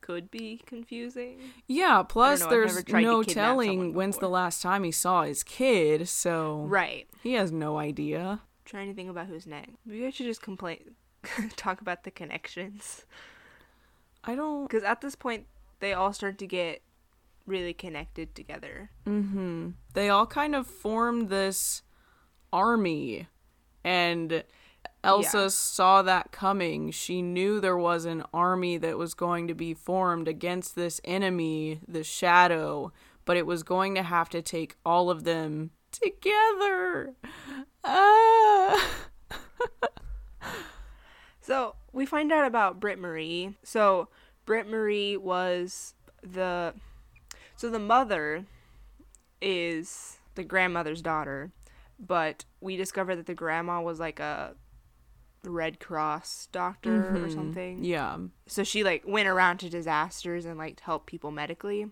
[0.01, 1.39] Could be confusing.
[1.69, 5.23] Yeah, plus know, there's never tried to no telling when's the last time he saw
[5.23, 7.07] his kid, so Right.
[7.23, 8.41] he has no idea.
[8.65, 9.77] Trying to think about who's next.
[9.87, 10.97] Maybe I should just complain,
[11.57, 13.07] talk about the connections.
[14.25, 15.47] I don't Because at this point,
[15.83, 16.81] they all start to get
[17.45, 18.89] really connected together.
[19.05, 19.71] Mm-hmm.
[19.95, 21.83] They all kind of formed this
[22.53, 23.27] army,
[23.85, 24.45] and
[25.03, 25.49] Elsa Yeah.
[25.49, 26.93] saw that coming.
[26.93, 31.81] She knew there was an army that was going to be formed against this enemy,
[31.89, 32.93] the Shadow,
[33.25, 37.15] but it was going to have to take all of them together.
[37.85, 38.89] Ah.
[41.45, 43.57] So we find out about Britt Marie.
[43.65, 44.09] So
[44.45, 46.75] Britt Marie was the
[47.57, 48.45] so the mother
[49.41, 51.51] is the grandmother's daughter,
[51.99, 54.55] but we discover that the grandma was like a
[55.45, 57.35] Red Cross doctor or Mhm.
[57.35, 57.85] something.
[57.85, 58.19] Yeah.
[58.47, 61.91] So she like went around to disasters and like helped people medically.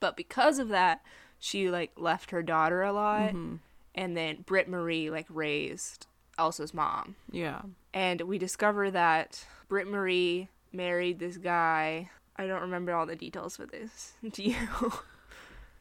[0.00, 1.02] But because of that,
[1.38, 3.60] she like left her daughter a lot, Mhm.
[3.94, 6.06] and then Britt Marie like raised
[6.36, 7.62] Elsa's mom Yeah.
[7.92, 12.10] and we discover that Britt Marie married this guy.
[12.36, 14.12] I don't remember all the details for this.
[14.32, 14.56] Do you?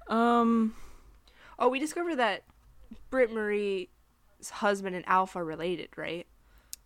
[0.07, 0.75] Um.
[1.57, 2.43] oh, we discovered that
[3.09, 3.87] Britt Marie's
[4.51, 6.27] husband and Alf are related, right?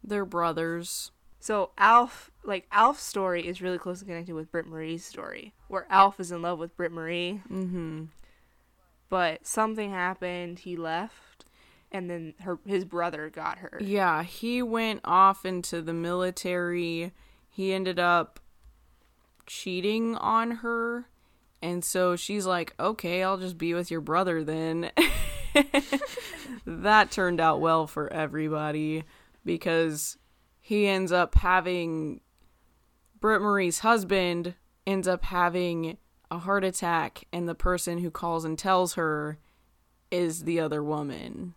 [0.03, 1.11] They're brothers.
[1.39, 6.19] So Alf, like Alf's story, is really closely connected with Britt Marie's story, where Alf
[6.19, 8.05] is in love with Britt Marie, Mm-hmm.
[9.09, 10.59] but something happened.
[10.59, 11.45] He left,
[11.91, 13.79] and then her his brother got her.
[13.81, 17.11] Yeah, he went off into the military.
[17.57, 18.39] He ended up
[19.47, 21.07] cheating on her.
[21.59, 24.91] And so she's like, okay, I'll just be with your brother then.
[26.67, 29.05] that turned out well for everybody
[29.43, 30.19] because
[30.61, 32.21] he ends up having.
[33.19, 34.53] Britt Marie's husband
[34.85, 35.97] ends up having
[36.29, 39.39] a heart attack, and the person who calls and tells her
[40.11, 41.55] is the other woman.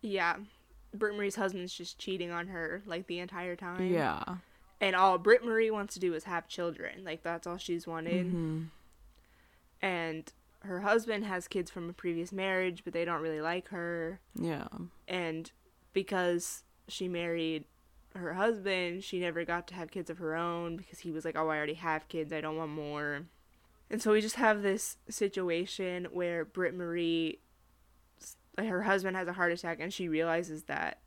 [0.00, 0.38] Yeah,
[0.94, 3.92] Britt Marie's husband's just cheating on her like the entire time.
[3.92, 4.22] Yeah.
[4.80, 7.04] and all Britt Marie wants to do is have children.
[7.04, 8.26] Like that's all she's wanted.
[8.26, 8.62] hmm
[9.82, 14.20] And her husband has kids from a previous marriage, but they don't really like her.
[14.34, 14.68] Yeah.
[15.08, 15.50] And
[15.92, 17.64] because she married
[18.14, 21.36] her husband, she never got to have kids of her own because he was like,
[21.36, 22.32] "Oh, I already have kids.
[22.32, 23.22] I don't want more."
[23.88, 27.38] And so we just have this situation where Britt Marie,
[28.66, 31.00] her husband has a heart attack, and she realizes that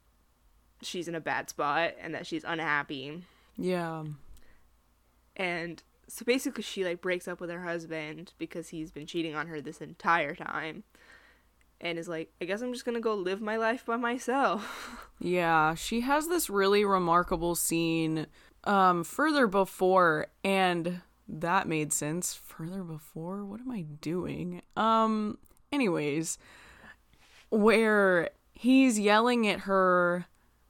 [0.81, 3.23] she's in a bad spot and that she's unhappy.
[3.57, 4.03] Yeah.
[5.35, 9.47] And so basically she like breaks up with her husband because he's been cheating on
[9.47, 10.83] her this entire time.
[11.81, 15.09] And is like, I guess I'm just gonna go live my life by myself.
[15.19, 18.27] Yeah, she has this really remarkable scene
[18.65, 22.33] um further before and that made sense.
[22.33, 23.45] Further before?
[23.45, 24.61] What am I doing?
[24.75, 25.37] Um
[25.71, 26.37] anyways,
[27.53, 30.25] where he's yelling at her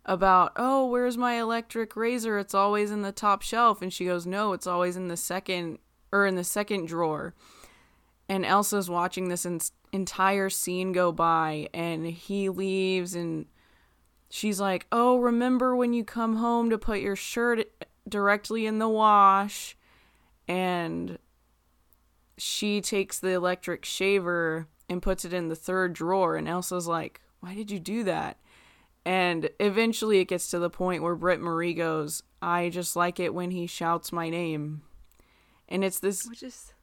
[0.05, 2.37] about, "Oh, where's my electric razor?
[2.37, 5.79] It's always in the top shelf." And she goes, "No, it's always in the second
[6.11, 7.33] or in the second drawer."
[8.27, 9.59] And Elsa's watching this en-
[9.91, 13.45] entire scene go by and he leaves and
[14.29, 17.67] she's like, "Oh, remember when you come home to put your shirt
[18.07, 19.77] directly in the wash?"
[20.47, 21.17] And
[22.37, 27.21] she takes the electric shaver and puts it in the third drawer and Elsa's like,
[27.39, 28.39] "Why did you do that?"
[29.05, 33.33] And eventually it gets to the point where Britt Marie goes, "I just like it
[33.33, 34.83] when he shouts my name."
[35.67, 36.73] And it's this Which is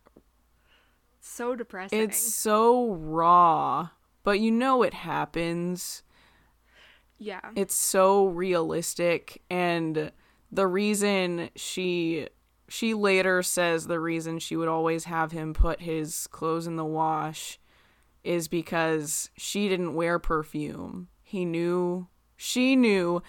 [1.20, 2.01] so depressing.
[2.01, 3.90] it's so raw,
[4.24, 6.03] but you know it happens.
[7.18, 7.40] yeah.
[7.55, 10.11] It's so realistic and
[10.51, 12.26] the reason she
[12.68, 16.84] she later says the reason she would always have him put his clothes in the
[16.84, 17.59] wash
[18.25, 21.09] is because she didn't wear perfume.
[21.23, 23.23] He knew she knew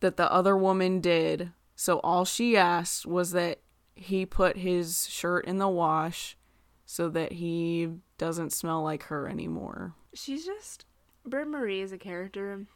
[0.00, 1.52] that the other woman did.
[1.74, 3.60] So all she asked was that
[3.94, 6.36] he put his shirt in the wash
[6.84, 7.88] so that he
[8.18, 9.94] doesn't smell like her anymore.
[10.14, 10.84] She's just
[11.24, 12.66] Britt Marie is a character.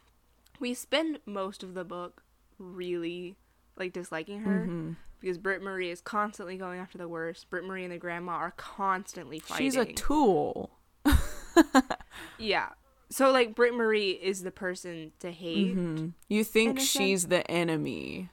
[0.59, 2.23] We spend most of the book
[2.57, 3.35] really
[3.77, 4.91] like disliking her Mm-hmm.
[5.19, 7.43] because Britt Marie is constantly going after the wurse.
[7.43, 9.65] Britt Marie and the grandma are constantly fighting.
[9.65, 10.71] She's a tool.
[12.39, 12.69] yeah.
[13.09, 16.13] So like Britt Marie is the person to hate, Mhm.
[16.27, 18.29] You think she's the enemy.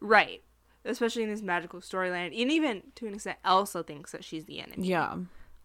[0.00, 0.42] right?
[0.84, 4.60] Especially in this magical storyline, and even to an extent, Elsa thinks that she's the
[4.60, 4.86] enemy.
[4.86, 5.16] Yeah.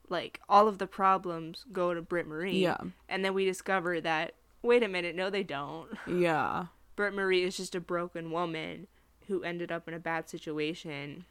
[0.09, 2.57] Like all of the problems go to Britt Marie.
[2.59, 2.77] Yeah.
[3.07, 4.33] And then we discover that
[4.63, 5.89] wait a minute, no, they don't.
[6.07, 6.65] Yeah.
[7.01, 8.85] Britt Marie is just a broken woman
[9.27, 11.25] who ended up in a bad situation,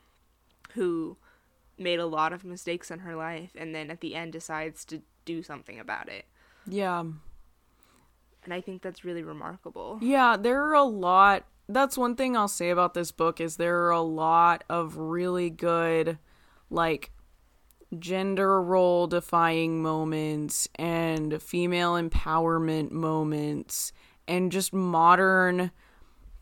[0.73, 1.17] who
[1.79, 5.01] made a lot of mistakes in her life, and then at the end decides to
[5.25, 6.25] do something about it.
[6.67, 6.99] Yeah.
[6.99, 10.01] And I think that's really remarkable.
[10.03, 11.45] Yeah, there are a lot.
[11.69, 15.51] That's one thing I'll say about this book is there are a lot of really
[15.51, 16.19] good
[16.69, 17.13] like
[17.97, 23.93] gender role defying moments and female empowerment moments
[24.31, 25.71] and just modern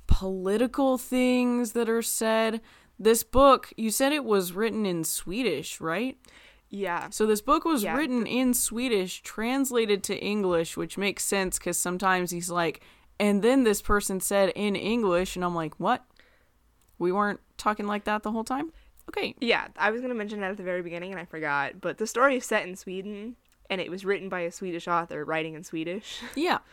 [0.06, 2.60] political things that are said.
[2.98, 6.16] This book, you said it was written in Swedish, right?
[6.68, 7.08] Yeah.
[7.10, 7.96] So this book was Yeah.
[7.96, 12.80] written in Swedish, translated to English, which makes sense because sometimes he's like,
[13.20, 16.04] and then this person said in English, and I'm like, what?
[16.98, 18.72] We weren't talking like that the whole time?
[19.08, 19.34] Okay.
[19.40, 21.98] Yeah, I was going to mention that at the very beginning and I forgot, but
[21.98, 23.36] the story is set in Sweden
[23.70, 26.58] and it was written by a Swedish author writing in Swedish, Yeah.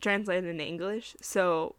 [0.00, 1.16] translated into English.
[1.20, 1.74] So,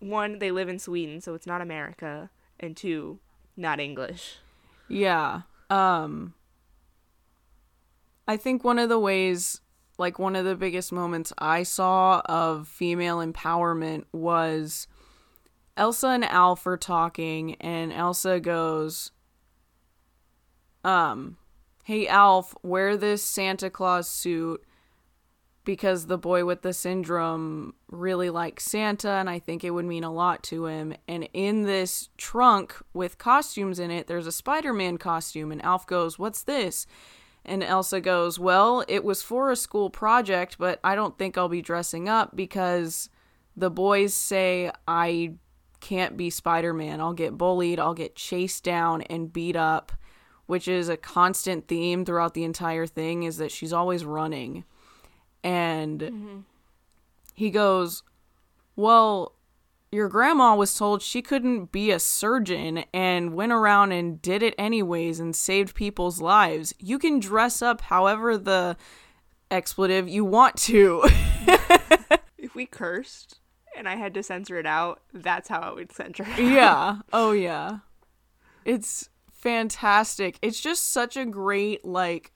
[0.00, 3.18] one, they live in Sweden, so it's not America, and two,
[3.56, 4.38] not English.
[4.88, 5.42] Yeah.
[5.70, 6.34] Um
[8.28, 9.60] I think one of the ways
[9.98, 14.86] like one of the biggest moments I saw of female empowerment was
[15.76, 19.10] Elsa and Alf are talking and Elsa goes
[20.84, 21.36] um
[21.84, 24.62] hey Alf, wear this Santa Claus suit
[25.66, 30.04] because the boy with the syndrome really likes Santa and I think it would mean
[30.04, 30.94] a lot to him.
[31.06, 35.52] And in this trunk with costumes in it, there's a Spider Man costume.
[35.52, 36.86] And Alf goes, What's this?
[37.44, 41.48] And Elsa goes, Well, it was for a school project, but I don't think I'll
[41.48, 43.10] be dressing up because
[43.56, 45.34] the boys say I
[45.80, 47.00] can't be Spider Man.
[47.00, 49.92] I'll get bullied, I'll get chased down and beat up,
[50.46, 54.64] which is a constant theme throughout the entire thing, is that she's always running
[55.42, 56.38] and mm-hmm.
[57.34, 58.02] he goes,
[58.74, 59.32] Well,
[59.92, 64.54] your grandma was told she couldn't be a surgeon and went around and did it
[64.58, 66.74] anyways and saved people's lives.
[66.78, 68.76] You can dress up however the
[69.50, 71.04] expletive you want to.
[72.38, 73.40] If we cursed
[73.76, 76.38] and I had to censor it out, that's how I would censor it.
[76.38, 76.98] yeah.
[77.12, 77.78] Oh, yeah.
[78.64, 80.38] It's fantastic.
[80.42, 82.32] It's just such a great, like,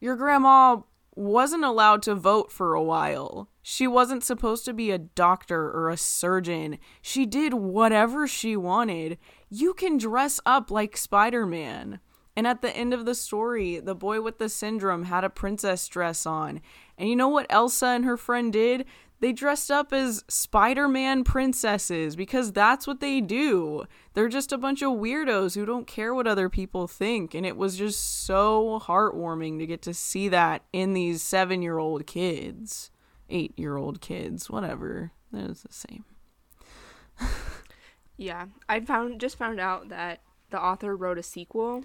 [0.00, 0.82] your grandma
[1.20, 3.48] wasn't allowed to vote for a while.
[3.62, 6.78] She wasn't supposed to be a doctor or a surgeon.
[7.02, 9.18] She did whatever she wanted.
[9.48, 12.00] You can dress up like Spider Man.
[12.36, 15.86] And at the end of the story, the boy with the syndrome had a princess
[15.88, 16.60] dress on.
[16.96, 18.86] And you know what Elsa and her friend did?
[19.20, 23.84] They dressed up as Spider-Man princesses because that's what they do.
[24.14, 27.56] They're just a bunch of weirdos who don't care what other people think and it
[27.56, 32.90] was just so heartwarming to get to see that in these 7-year-old kids,
[33.30, 35.12] 8-year-old kids, whatever.
[35.32, 36.04] It's the same.
[38.20, 41.84] Yeah, I found just found out that the author wrote a sequel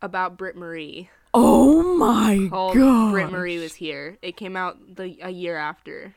[0.00, 3.12] about Britt Marie Oh my god.
[3.12, 4.18] Britt Marie was here.
[4.22, 6.14] It came out the a year after,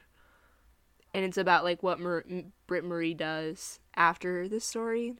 [1.14, 2.26] and it's about like what Mar-
[2.68, 5.14] Britt Marie does after this story,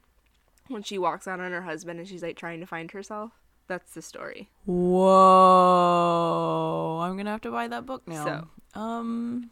[0.68, 3.32] when she walks out on her husband and she's like trying to find herself.
[3.68, 4.50] That's the story.
[5.64, 6.98] Whoa.
[7.02, 8.48] I'm going to have to buy that book now.
[8.74, 8.80] So.
[8.80, 9.50] um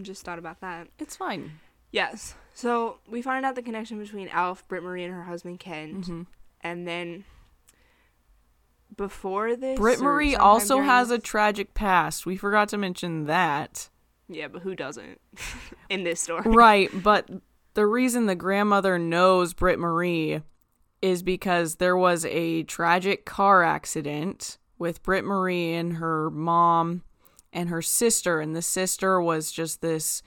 [0.00, 0.88] Just thought about that.
[0.98, 1.52] it's fine.
[1.90, 2.34] Yes.
[2.54, 6.26] So we find out the connection between Alf, Britt Marie, and her husband Kent, Mhm.
[6.62, 7.24] and then
[8.96, 12.26] before this, Britt Marie also has a tragic past.
[12.26, 13.88] We forgot to mention that.
[14.28, 15.20] yeah, but who doesn't
[15.88, 16.42] in this story?
[16.46, 17.28] right, but
[17.74, 20.42] the reason the grandmother knows Britt Marie
[21.00, 27.02] is because there was a tragic car accident with Britt Marie and her mom
[27.52, 30.22] and her sister, and the sister was just this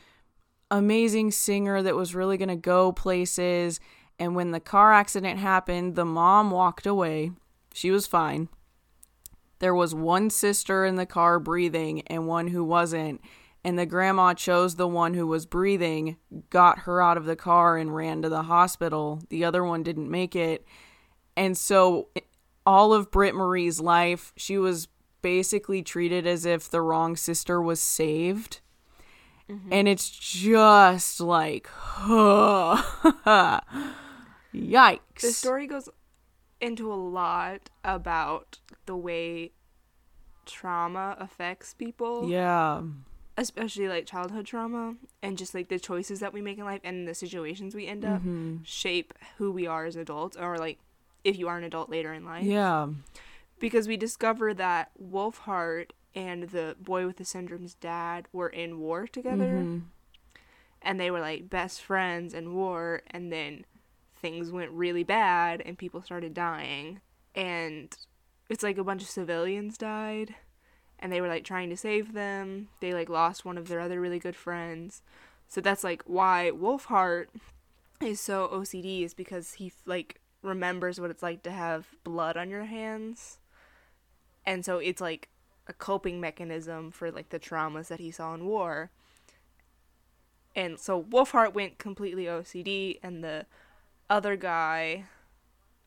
[0.72, 3.80] amazing singer that was really going to go places.
[4.20, 7.32] And when the car accident happened, the mom walked away.
[7.76, 8.48] She was fine.
[9.60, 13.20] There was one sister in the car breathing and one who wasn't.
[13.66, 16.16] And the grandma chose the one who was breathing,
[16.50, 19.22] got her out of the car, and ran to the hospital.
[19.30, 20.66] The other one didn't make it.
[21.36, 22.08] And so,
[22.66, 24.88] all of Britt Marie's life, she was
[25.22, 28.62] basically treated as if the wrong sister was saved.
[29.50, 29.74] Mm-hmm.
[29.74, 31.68] And it's just like,
[31.98, 33.62] yikes.
[34.54, 35.90] The story goes
[36.62, 39.51] into a lot about the way
[40.45, 42.82] trauma affects people, Yeah.
[43.38, 47.08] especially like childhood trauma, and just like the choices that we make in life and
[47.08, 48.60] the situations we end up Mhm.
[48.66, 50.80] shape who we are as adults, or like
[51.24, 52.43] if you are an adult later in life.
[52.45, 52.89] Yeah.
[53.60, 59.08] Because we discover that Wolfheart and the boy with the syndrome's dad were in war
[59.08, 59.53] together.
[59.64, 59.82] Mhm.
[60.82, 63.66] and they were like best friends in war and then
[64.16, 67.01] things went really bad and people started dying.
[67.34, 67.95] And
[68.49, 70.36] it's like a bunch of civilians died
[70.99, 72.70] and they were like trying to save them.
[72.80, 75.01] They like lost one of their other really good friends.
[75.47, 77.28] So that's like why wolfheart
[78.01, 82.49] is so ocd is because he like remembers what it's like to have blood on
[82.49, 83.39] your hands.
[84.45, 85.30] And so it's like
[85.68, 88.91] a coping mechanism for like the traumas that he saw in war.
[90.55, 93.45] And so Wolfheart went completely OCD, and the
[94.10, 95.06] other guy,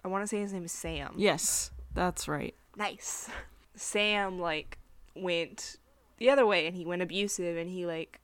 [0.05, 1.15] I want to say his name is Sam.
[1.17, 2.55] Yes, that's right.
[2.77, 3.29] Nice.
[3.75, 4.79] Sam like
[5.15, 5.77] went
[6.19, 8.21] the other way, and he went abusive, and he like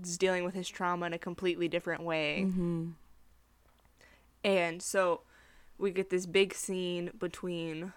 [0.00, 2.44] is dealing with his trauma in a completely different way.
[2.46, 2.90] Mm-hmm.
[4.44, 5.22] And so
[5.78, 7.92] we get this big scene between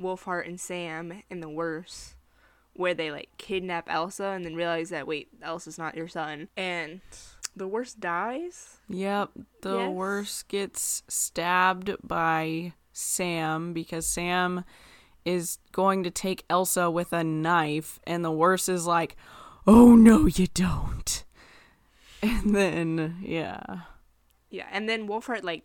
[0.00, 2.14] Wolfheart and Sam in the wurse
[2.74, 6.48] where they like kidnap Elsa and then realize that wait, Elsa's not your son.
[6.56, 7.00] And
[7.56, 8.78] the wurse dies.
[8.88, 9.30] Yep.
[9.62, 9.90] The Yes.
[9.90, 14.64] wurse gets stabbed by Sam because Sam
[15.24, 19.16] is going to take Elsa with a knife, and the wurse is like,
[19.66, 21.24] oh no, you don't.
[22.22, 23.62] And then, yeah.
[24.48, 25.64] Yeah, and then Wolfheart like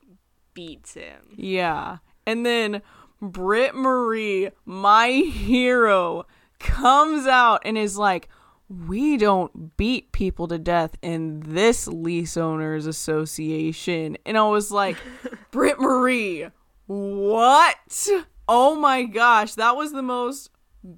[0.53, 1.35] beats him.
[1.37, 1.99] Yeah.
[2.25, 2.81] And then
[3.21, 6.25] Britt Marie, my hero,
[6.59, 8.27] comes out and is like,
[8.69, 14.17] we don't beat people to death in this lease owners association.
[14.25, 14.97] And I was like,
[15.51, 16.47] Britt Marie,
[16.85, 18.07] what?
[18.47, 20.51] Oh my gosh, that was the most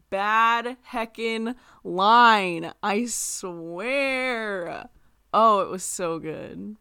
[0.09, 2.73] bad heckin' line.
[2.83, 4.89] I swear.
[5.33, 6.75] Oh, it was so good.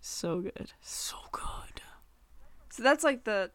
[0.00, 0.72] So good.
[0.80, 1.82] So good.
[2.70, 3.50] So that's like the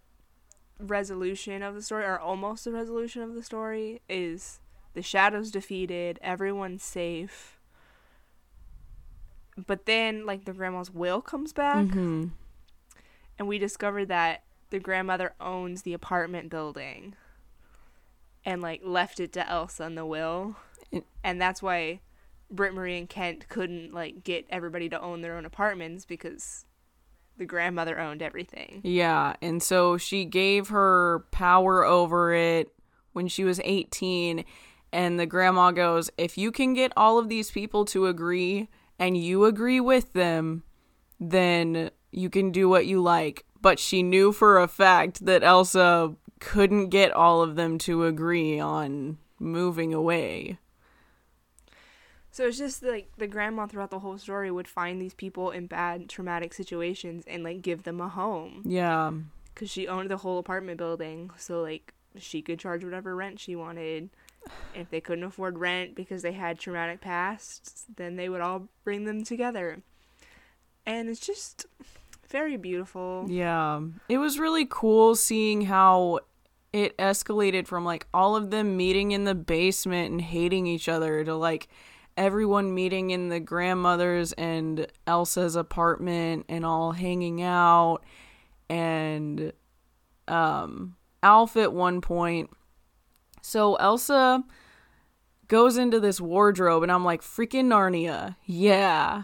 [0.79, 4.59] resolution of the story, or almost the resolution of the story, is
[4.95, 7.59] the shadows defeated, everyone's safe.
[9.67, 12.25] But then, like, the grandma's will comes back, Mm-hmm.
[13.39, 17.15] and we discover that the grandmother owns the apartment building
[18.43, 20.55] and, like, left it to Elsa in the will.
[21.23, 22.01] And that's why
[22.51, 26.65] Britt Marie and Kent couldn't, like, get everybody to own their own apartments because
[27.37, 28.81] the grandmother owned everything.
[28.83, 32.69] Yeah, and so she gave her power over it
[33.13, 34.43] when she was 18
[34.95, 39.17] and the grandma goes, "If you can get all of these people to agree and
[39.17, 40.63] you agree with them,
[41.19, 46.15] then you can do what you like." But she knew for a fact that Elsa
[46.39, 50.59] couldn't get all of them to agree on moving away.
[52.31, 55.67] So it's just like the grandma throughout the whole story would find these people in
[55.67, 59.13] bad traumatic situations and like give them a home Yeah.
[59.53, 61.31] because she owned the whole apartment building.
[61.37, 64.09] So like she could charge whatever rent she wanted.
[64.73, 69.05] If they couldn't afford rent because they had traumatic pasts, then they would all bring
[69.05, 69.81] them together.
[70.85, 71.65] And it's just
[72.29, 73.25] very beautiful.
[73.27, 73.81] Yeah.
[74.09, 76.19] It was really cool seeing how
[76.73, 81.23] it escalated from like all of them meeting in the basement and hating each other
[81.23, 81.69] to like
[82.17, 88.03] everyone meeting in the grandmother's and Elsa's apartment and all hanging out
[88.69, 89.53] and
[90.27, 92.49] um Alf at one point
[93.45, 94.43] so Elsa
[95.47, 98.37] goes into this wardrobe and I'm like freaking Narnia.
[98.43, 99.23] Yeah.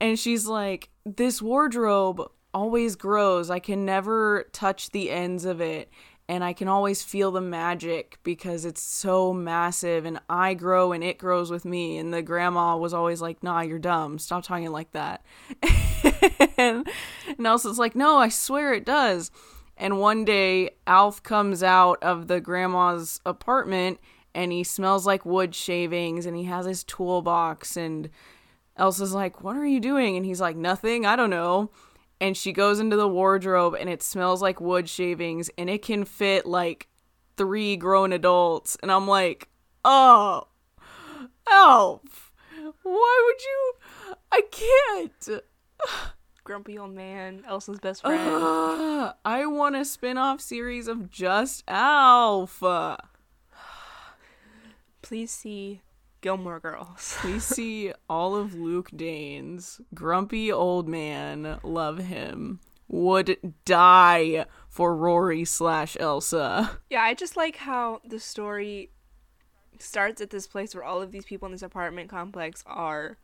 [0.00, 2.22] And she's like this wardrobe
[2.54, 3.50] always grows.
[3.50, 5.90] I can never touch the ends of it
[6.28, 11.02] and I can always feel the magic because it's so massive and I grow and
[11.02, 11.98] it grows with me.
[11.98, 14.20] And the grandma was always like, nah, you're dumb.
[14.20, 15.24] Stop talking like that.
[16.56, 16.88] and
[17.36, 19.32] Nelson's like, no, I swear it does.
[19.76, 24.00] And one day, Alf comes out of the grandma's apartment
[24.34, 27.76] and he smells like wood shavings and he has his toolbox.
[27.76, 28.10] And
[28.76, 30.16] Elsa's like, what are you doing?
[30.16, 31.04] And he's like, nothing.
[31.04, 31.70] I don't know
[32.20, 36.04] and she goes into the wardrobe and it smells like wood shavings and it can
[36.04, 36.88] fit like
[37.36, 39.48] three grown adults and i'm like
[39.84, 40.46] oh
[41.48, 42.32] Alf
[42.82, 43.74] why would you
[44.32, 45.42] i can't
[46.46, 48.22] Grumpy old man, Elsa's best friend.
[48.24, 52.62] Ugh, i want a spin-off series of just alf
[55.02, 55.82] Please see
[56.20, 57.16] Gilmore Girls.
[57.18, 65.44] Please see all of Luke Danes' grumpy old man love him would die for rory
[65.44, 68.92] slash elsa Yeah, I just like how the story
[69.80, 73.18] starts at this place where all of these people in this apartment complex are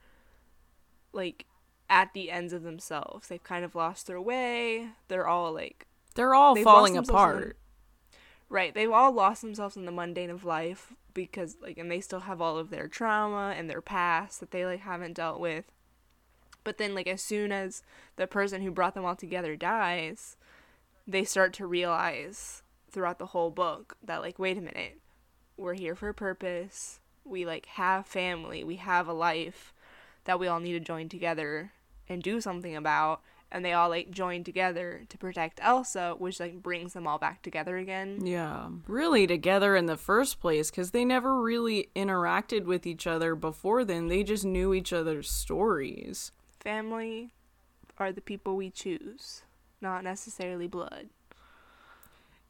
[1.13, 1.47] like
[1.93, 3.29] at the ends of themselves.
[3.29, 4.89] They've kind of lost their way.
[5.09, 7.57] They're all like they're all falling lost themselves in apart
[8.53, 12.21] right, they've all lost themselves in the mundane of life because like and they still
[12.21, 15.65] have all of their trauma and their past that they like haven't dealt with.
[16.63, 17.83] But then like as soon as
[18.17, 20.37] the person who brought them all together dies,
[21.07, 24.99] they start to realize throughout the whole book that like wait a minute,
[25.57, 27.01] we're here for a purpose.
[27.25, 29.73] We like have family, we have a life
[30.25, 31.73] that we all need to join together
[32.09, 33.23] and do something about
[33.53, 37.43] and they all like join together to protect Elsa, which like brings them all back
[37.43, 38.25] together again.
[38.27, 43.35] Yeah, really together in the first place because they never really interacted with each other
[43.35, 44.09] before then.
[44.09, 46.33] They just knew each other's stories.
[46.61, 47.35] Family
[47.99, 49.43] are the people we choose,
[49.81, 51.11] not necessarily blood.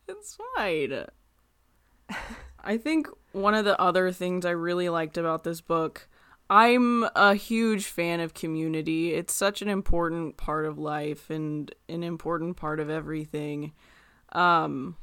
[0.07, 1.07] It's fine.
[2.65, 6.09] I think one of the other things I really liked about this book,
[6.51, 9.15] I'm a huge fan of community.
[9.15, 13.73] It's such an important part of life and an important part of everything.
[14.33, 14.97] Um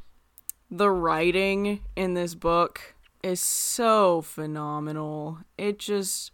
[0.72, 5.40] the writing in this book is so phenomenal.
[5.58, 6.32] It just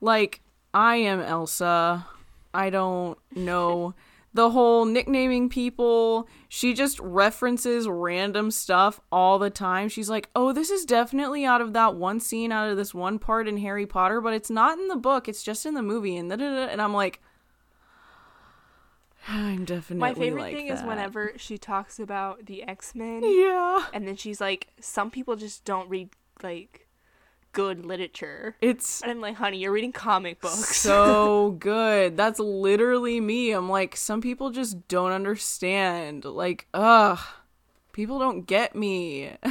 [0.00, 0.40] like
[0.72, 2.06] I am Elsa.
[2.52, 3.94] I don't know
[4.34, 6.28] the whole nicknaming people.
[6.48, 9.88] She just references random stuff all the time.
[9.88, 13.18] She's like, "Oh, this is definitely out of that one scene out of this one
[13.18, 15.28] part in Harry Potter, but it's not in the book.
[15.28, 17.20] It's just in the movie." And and I'm like
[19.26, 23.86] I'm definitely My favorite like thing is whenever she talks about the X Men, Yeah.
[23.94, 26.10] and then she's like, "Some people just don't read
[26.42, 26.83] like
[27.54, 32.16] good literature." It's And I'm like, "Honey, you're reading comic books." so good.
[32.16, 33.52] That's literally me.
[33.52, 36.24] I'm like, some people just don't understand.
[36.24, 37.18] Like, ugh,
[37.92, 39.36] people don't get me.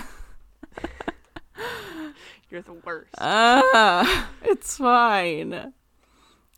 [2.50, 3.10] you're the worst.
[3.18, 5.74] Ah, it's fine.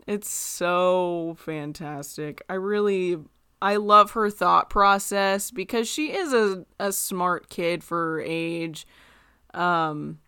[0.07, 2.43] It's so fantastic.
[2.49, 3.17] I really
[3.61, 8.85] I love her thought process because she is a, a smart kid for her age.
[9.53, 10.19] Um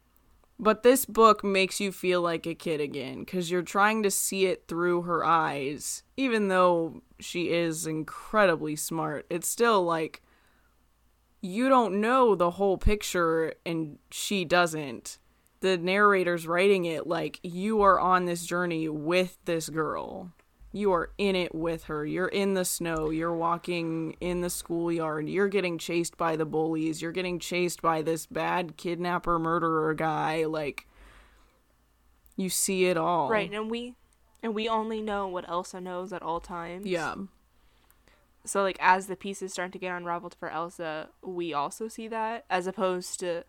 [0.59, 4.45] but this book makes you feel like a kid again cuz you're trying to see
[4.45, 6.03] it through her eyes.
[6.15, 10.21] Even though she is incredibly smart, it's still like
[11.41, 15.19] you don't know the whole picture and she doesn't
[15.59, 20.31] the narrator's writing it like you are on this journey with this girl.
[20.77, 22.05] You are in it with her.
[22.05, 23.09] You're in the snow.
[23.09, 25.27] You're walking in the schoolyard.
[25.27, 27.01] You're getting chased by the bullies.
[27.01, 30.45] You're getting chased by this bad kidnapper murderer guy.
[30.45, 30.87] Like
[32.35, 33.27] you see it all.
[33.27, 33.95] right, and we
[34.43, 36.85] and we only know what Elsa knows at all times.
[36.85, 37.15] Yeah.
[38.45, 42.45] So like as the pieces start to get unraveled for Elsa, we also see that
[42.49, 43.43] as opposed to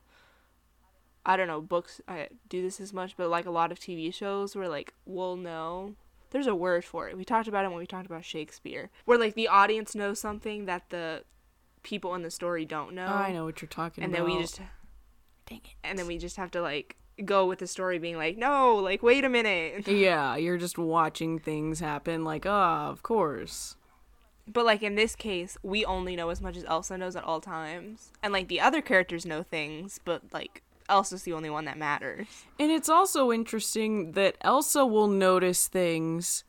[1.26, 4.12] I don't know books I do this as much, but like a lot of TV
[4.14, 5.95] shows where like we'll know.
[6.31, 7.16] There's a word for it.
[7.16, 10.66] We talked about it when we talked about Shakespeare, where like the audience knows something
[10.66, 11.24] that the
[11.83, 13.07] people in the story don't know.
[13.09, 14.26] Oh, I know what you're talking and about.
[14.26, 14.61] then we just
[15.47, 15.74] dang it.
[15.83, 19.03] and then we just have to like go with the story being like no like
[19.03, 22.24] wait a minute Yeah, you're just watching things happen.
[22.24, 23.74] Like, ah, of course.
[24.47, 27.41] but like in this case we only know as much as elsa knows at all
[27.41, 31.78] times and like the other characters know things but like elsa's the only one that
[31.78, 32.26] matters
[32.59, 36.45] And it's also interesting that Elsa will notice things,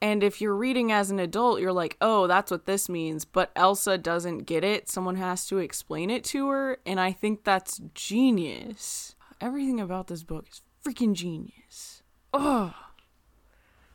[0.00, 3.24] and if you're reading as an adult, you're like, oh, that's what this means.
[3.24, 4.88] But Elsa doesn't get it.
[4.88, 9.14] Someone has to explain it to her, and I think that's genius.
[9.40, 12.02] Everything about this book is freaking genius.
[12.34, 12.74] Oh,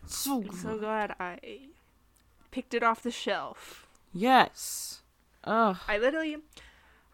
[0.05, 0.55] so good.
[0.55, 1.37] so glad i
[2.51, 5.01] picked it off the shelf yes.
[5.43, 5.77] Ugh.
[5.87, 6.37] i literally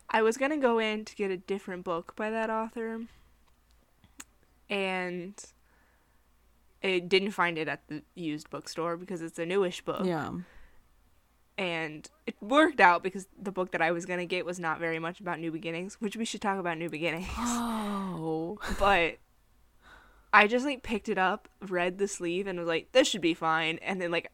[0.10, 3.02] i was gonna go in to get a different book by that author
[4.70, 5.34] and
[6.84, 10.32] I didn't find it at the used bookstore because it's a newish book Yeah.
[11.58, 15.00] and it worked out because the book that I was gonna get was not very
[15.00, 17.28] much about new beginnings, which we should talk about new beginnings.
[18.20, 18.58] Oh.
[18.80, 19.18] but
[20.34, 23.34] I just like picked it up, read the sleeve, and was like, "This should be
[23.34, 24.32] fine," and then like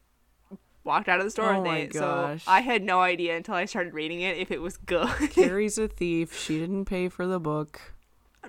[0.84, 1.94] walked out of the store Oh with my it.
[1.94, 2.44] gosh.
[2.46, 5.08] So I had no idea until I started reading it if it was good.
[5.32, 6.38] Carrie's a thief.
[6.38, 7.82] She didn't pay for the book.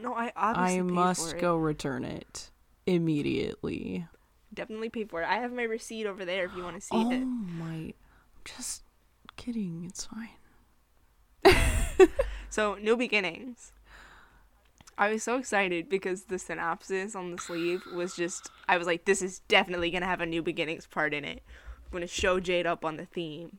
[0.01, 2.51] no, I obviously I must go return it
[2.87, 4.07] immediately.
[4.53, 5.29] Definitely pay for it.
[5.29, 7.25] I have my receipt over there if you want to see oh it.
[7.25, 7.65] my!
[7.67, 7.95] I'm
[8.45, 8.83] just
[9.37, 9.85] kidding.
[9.89, 10.29] It's fine.
[12.51, 13.73] So, New Beginnings.
[14.97, 19.07] I was so excited because the synopsis on the sleeve was just I was like
[19.07, 21.43] this is definitely going to have a New Beginnings part in it.
[21.95, 23.59] Going to show Jade up on the theme.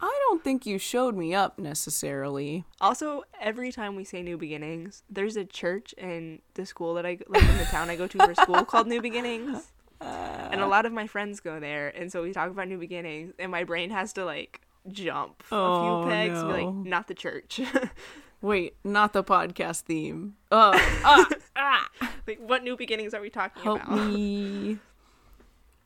[0.00, 2.64] I don't think you showed me up necessarily.
[2.80, 7.18] Also, every time we say New Beginnings, there's a church in the school that I
[7.26, 9.72] like in the town I go to for school called New Beginnings.
[10.00, 13.32] And a lot of my friends go there, and so we talk about New Beginnings,
[13.40, 14.60] and my brain has to like
[14.92, 17.60] jump a Oh, few pegs, and be like, not the church.
[18.40, 20.36] Wait, not the podcast theme.
[20.52, 20.70] Oh,
[21.04, 21.88] ah, ah,
[22.28, 24.06] like, what New Beginnings are we talking help about?
[24.12, 24.78] me.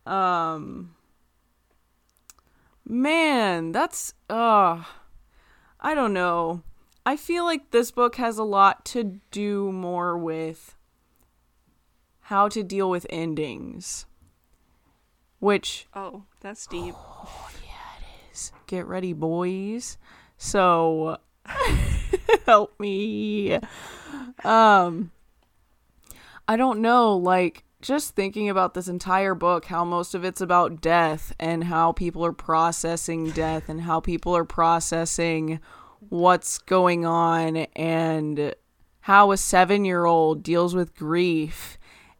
[0.05, 0.95] Um,
[2.91, 4.82] man, that's uh,
[5.80, 6.62] I don't know.
[7.07, 10.76] I feel like this book has a lot to do more with
[12.22, 14.07] how to deal with endings,
[15.38, 16.95] which Oh, that's deep.
[16.97, 18.53] Oh, yeah, it is.
[18.66, 19.97] Get ready, boys.
[20.36, 21.18] So
[22.47, 23.59] help me.
[24.45, 25.12] Um
[26.47, 30.81] I don't know, like just thinking about this entire book, how most of it's about
[30.81, 35.61] death and how people are processing death and how people are processing
[36.09, 38.55] what's going on and
[39.01, 41.78] how a 7-year-old deals with grief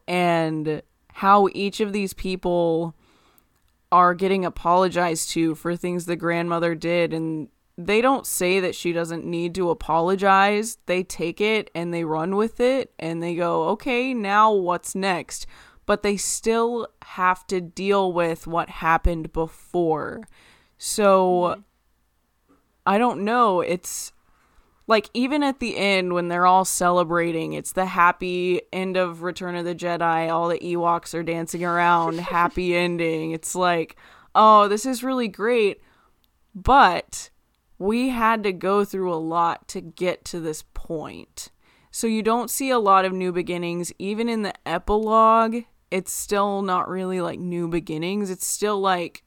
[0.09, 2.95] and how each of these people
[3.93, 7.49] are getting apologized to for things the grandmother did and
[7.87, 10.78] they don't say that she doesn't need to apologize.
[10.87, 15.47] They take it and they run with it and they go, "Okay, now what's next?"
[15.87, 20.22] But they still have to deal with what happened before.
[20.78, 21.62] So
[22.87, 23.61] I don't know.
[23.61, 24.12] It's
[24.87, 29.55] like even at the end when they're all celebrating, it's the happy end of Return
[29.55, 30.31] of the Jedi.
[30.31, 33.31] All the Ewoks are dancing around, happy ending.
[33.31, 33.97] It's like,
[34.35, 35.81] oh, this is really great.
[36.55, 37.30] But
[37.81, 41.51] we had to go through a lot to get to this point.
[41.91, 43.91] So you don't see a lot of new beginnings.
[43.99, 48.28] Even in the epilogue, it's still not really like new beginnings.
[48.28, 49.24] It's still like,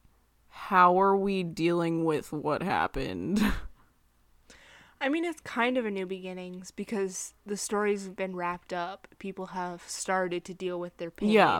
[0.49, 3.41] how are we dealing with what happened?
[5.01, 9.07] I mean, it's kind of a new beginnings because the stories have been wrapped up.
[9.17, 11.31] People have started to deal with their pain.
[11.31, 11.59] Yeah.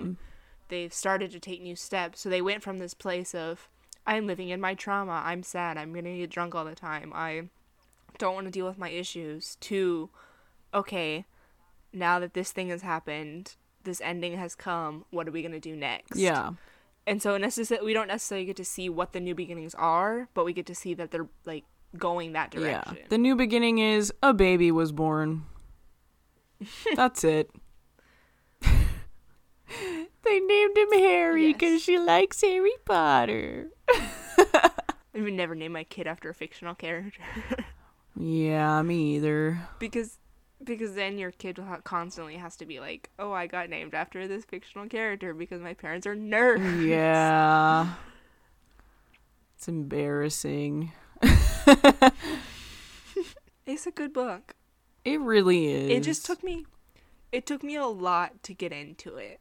[0.70, 2.22] They've started to take new steps.
[2.22, 3.68] So they went from this place of,
[4.06, 5.22] I'm living in my trauma.
[5.26, 5.78] I'm sad.
[5.78, 7.12] I'm going to get drunk all the time.
[7.16, 7.43] I
[8.18, 9.56] don't want to deal with my issues.
[9.62, 10.10] To,
[10.74, 11.26] okay,
[11.93, 15.60] now that this thing has happened, this ending has come, what are we going to
[15.60, 16.18] do next?
[16.18, 16.51] yeah.
[17.06, 20.45] And so necessarily, we don't necessarily get to see what the new beginnings are, but
[20.45, 21.66] we get to see that they're like
[21.97, 22.95] going that direction.
[22.95, 23.06] Yeah.
[23.10, 25.43] The new beginning is a baby was born.
[26.95, 27.51] That's it.
[28.62, 31.54] they named him Harry Yes.
[31.54, 33.68] because she likes Harry Potter.
[35.16, 37.22] I would never name my kid after a fictional character
[38.18, 39.60] Yeah, me either.
[39.80, 40.18] because
[40.64, 44.46] because then your kid constantly has to be like, "Oh, I got named after this
[44.46, 47.94] fictional character because my parents are nerds." Yeah.
[49.56, 50.91] It's embarrassing.
[53.66, 54.56] It's a good book.
[55.06, 55.89] It really is.
[55.89, 56.66] It just took me
[57.32, 59.39] it took me a lot to get into it.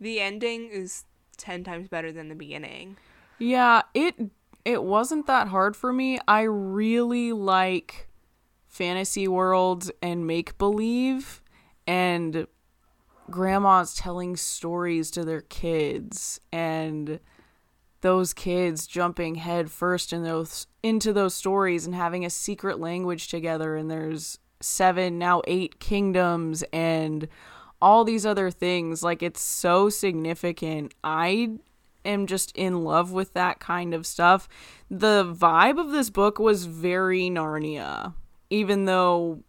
[0.00, 1.04] The ending is
[1.36, 2.96] 10 times better than the beginning.
[3.40, 4.14] Yeah, it
[4.64, 6.18] it wasn't that hard for me.
[6.28, 8.08] I really like
[8.68, 11.42] fantasy worlds and make believe
[11.86, 12.46] and
[13.30, 17.18] grandmas telling stories to their kids and
[18.02, 23.28] those kids jumping head first in those into those stories and having a secret language
[23.28, 23.76] together.
[23.76, 27.26] And there's seven now eight kingdoms and
[27.80, 29.02] all these other things.
[29.02, 30.94] Like it's so significant.
[31.02, 31.58] I
[32.04, 34.48] am just in love with that kind of stuff
[34.90, 38.14] the vibe of this book was very narnia
[38.50, 39.42] even though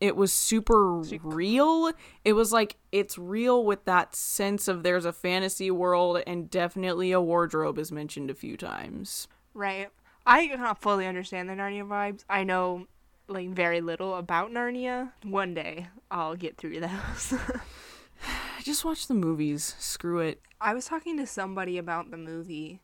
[0.00, 1.92] it was super real.
[2.24, 7.12] It was like it's real with that sense of there's a fantasy world and definitely
[7.12, 9.28] a wardrobe is mentioned a few times.
[9.52, 9.88] Right.
[10.26, 12.24] I cannot fully understand the Narnia vibes.
[12.28, 12.86] I know
[13.28, 15.12] like very little about Narnia.
[15.22, 17.34] One day I'll get through those.
[18.62, 19.74] Just watch the movies.
[19.78, 20.40] Screw it.
[20.60, 22.80] I was talking to somebody about the movie.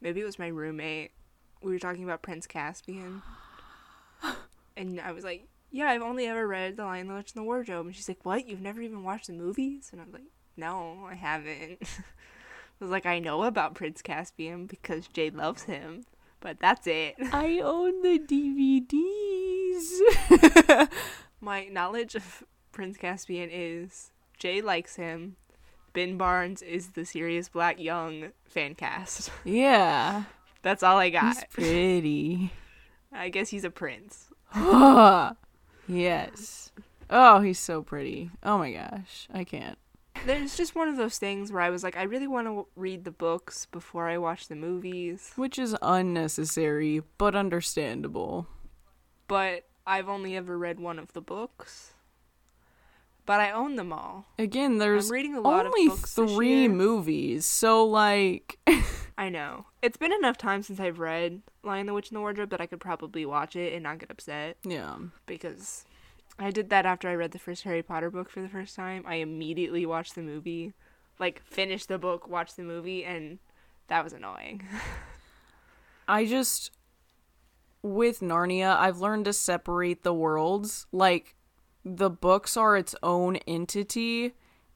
[0.00, 1.12] Maybe it was my roommate.
[1.62, 3.22] We were talking about Prince Caspian.
[4.76, 7.44] And I was like, yeah, I've only ever read The Lion, the Witch, and the
[7.44, 7.86] Wardrobe.
[7.86, 8.48] And she's like, what?
[8.48, 9.90] You've never even watched the movies?
[9.92, 10.24] And I was like,
[10.56, 11.78] no, I haven't.
[11.80, 16.06] I was like, I know about Prince Caspian because Jade loves him,
[16.40, 17.14] but that's it.
[17.32, 18.90] I own the DVDs.
[21.40, 22.42] My knowledge of
[22.72, 25.36] Prince Caspian is Jade likes him.
[25.92, 29.30] Ben Barnes is the Sirius Black Young fan cast.
[29.44, 30.24] yeah.
[30.62, 31.34] That's all I got.
[31.34, 32.50] He's pretty.
[33.12, 34.30] I guess he's a prince.
[35.86, 36.72] yes.
[37.10, 38.30] Oh, he's so pretty.
[38.42, 39.28] Oh my gosh.
[39.32, 39.78] I can't.
[40.26, 43.04] There's just one of those things where I was like, I really want to read
[43.04, 45.32] the books before I watch the movies.
[45.36, 48.46] Which is unnecessary, but understandable.
[49.28, 51.92] But I've only ever read one of the books.
[53.26, 54.26] But I own them all.
[54.38, 58.58] Again, there's I'm reading a lot only of books three movies, so like
[59.18, 59.66] I know.
[59.80, 62.66] It's been enough time since I've read Lion, the Witch, and the Wardrobe that I
[62.66, 64.56] could probably watch it and not get upset.
[64.64, 64.96] yeah.
[65.26, 65.84] because
[66.38, 69.04] I did that after I read the first Harry Potter book for the first time.
[69.06, 70.72] I immediately watched the movie,
[71.18, 73.38] like finished the book, watched the movie, and
[73.88, 74.64] that was annoying.
[76.08, 76.72] I just
[77.82, 80.86] with Narnia, I've learned to separate the worlds.
[80.90, 81.36] Like
[81.84, 84.34] the books are its own entity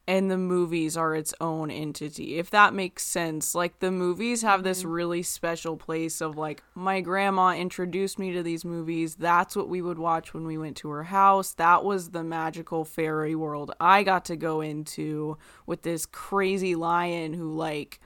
[0.09, 2.39] and the movies are its own entity.
[2.39, 3.53] If that makes sense.
[3.53, 4.89] Like the movies have this mm-hmm.
[4.89, 9.15] really special place of like my grandma introduced me to these movies.
[9.15, 11.53] That's what we would watch when we went to her house.
[11.53, 15.37] That was the magical fairy world I got to go into
[15.67, 17.99] with this crazy lion who like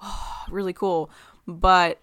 [0.00, 1.10] oh, really cool.
[1.48, 2.00] But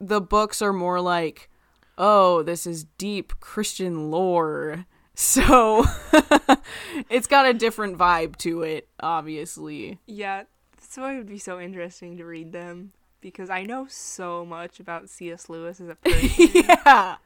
[0.00, 1.50] the books are more like,
[1.96, 4.86] oh, this is deep Christian lore.
[5.18, 5.84] So
[7.10, 9.98] it's got a different vibe to it, obviously.
[10.06, 10.42] yeah,
[10.76, 12.92] that's why it would be so interesting to read them
[13.22, 15.48] because I know so much about C.S.
[15.48, 17.16] Lewis as a person, yeah.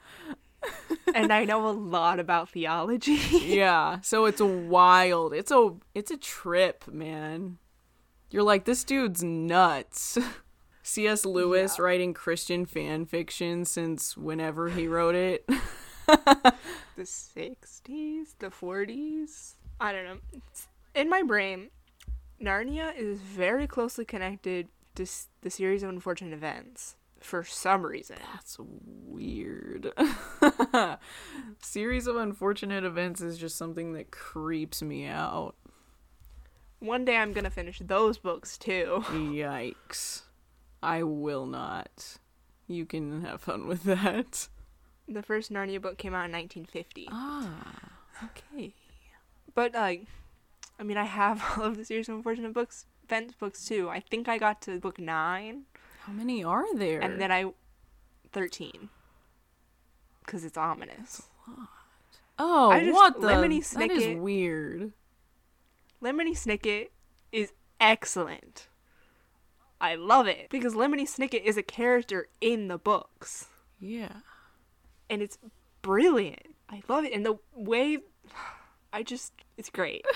[1.15, 3.17] and I know a lot about theology.
[3.41, 4.01] Yeah.
[4.03, 5.35] So it's wild.
[5.35, 7.59] It's a it's a trip, man.
[8.31, 10.17] You're like this dude's nuts.
[10.85, 11.25] C.S.
[11.27, 11.85] Lewis Yeah.
[11.85, 15.49] writing Christian fan fiction since whenever he wrote it.
[16.97, 19.55] the 60s, the 40s.
[19.81, 20.19] I don't know.
[20.33, 21.71] It's- In my brain,
[22.43, 28.17] Narnia is very closely connected to s- the series of unfortunate events for some reason.
[28.35, 29.93] That's weird.
[31.63, 35.55] Series of unfortunate events is just something that creeps me out.
[36.79, 39.03] One day I'm going to finish those books too.
[39.11, 40.23] Yikes.
[40.83, 42.17] I will not.
[42.67, 44.49] You can have fun with that.
[45.13, 47.09] The first Narnia book came out in 1950.
[47.11, 47.93] Ah,
[48.25, 48.73] okay.
[49.55, 50.07] But like
[50.79, 53.89] I mean I have all of the series of unfortunate books events books too.
[53.89, 55.63] I think I got to book 9
[56.03, 57.01] How many are there?
[57.01, 57.53] and then I
[58.33, 58.89] 13
[60.27, 61.23] cuz it's ominous.
[62.39, 63.27] oh, I just- what the?
[63.27, 64.93] Lemony that is weird.
[66.01, 66.91] Lemony Snicket
[67.33, 68.69] is excellent.
[69.81, 73.49] I love it because Lemony Snicket is a character in the books
[73.81, 74.21] Yeah.
[75.11, 75.37] And it's
[75.83, 76.55] brilliant.
[76.71, 77.13] I love it.
[77.13, 77.99] And the way
[78.93, 80.05] I just it's great.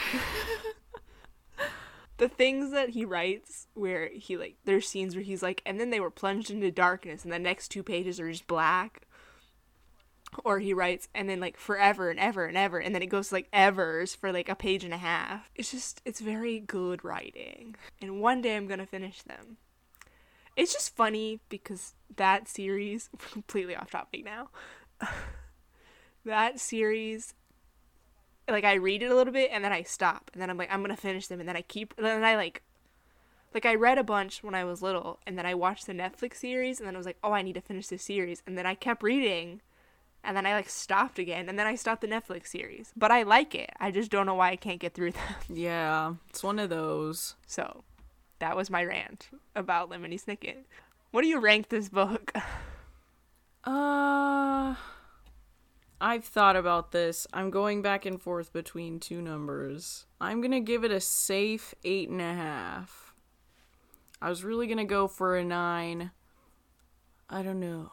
[2.17, 5.91] the things that he writes where he like there's scenes where he's like and then
[5.91, 9.03] they were plunged into darkness and the next two pages are just black.
[10.45, 13.31] Or he writes and then like forever and ever and ever and then it goes
[13.31, 15.51] like evers for like a page and a half.
[15.55, 17.77] It's just it's very good writing.
[18.01, 19.59] And one day i'm gonna finish them.
[20.57, 24.51] It's just funny because that series completely off topic now
[26.25, 27.35] that series
[28.49, 30.31] like I read it a little bit and then I stop.
[30.33, 31.41] And then I'm like I'm gonna finish them.
[31.41, 32.63] And then I keep and then I like
[33.55, 35.19] like I read a bunch when I was little.
[35.27, 36.79] And then I watched the Netflix series.
[36.79, 38.43] And then I was like oh I need to finish this series.
[38.47, 39.61] And then I kept reading.
[40.23, 41.49] And then I like stopped again.
[41.49, 42.93] And then I stopped the Netflix series.
[42.97, 43.71] But I like it.
[43.79, 45.35] I just don't know why I can't get through them.
[45.49, 47.35] Yeah, it's one of those.
[47.47, 47.85] so
[48.41, 50.65] that was my rant about Lemony Snicket.
[51.13, 52.33] What do you rank this book
[53.67, 54.75] Uh
[56.01, 57.27] I've thought about this.
[57.33, 60.07] I'm going back and forth between two numbers.
[60.21, 63.15] I'm gonna give it a safe eight and a half.
[64.21, 66.11] I was really gonna go for a nine.
[67.31, 67.91] I don't know.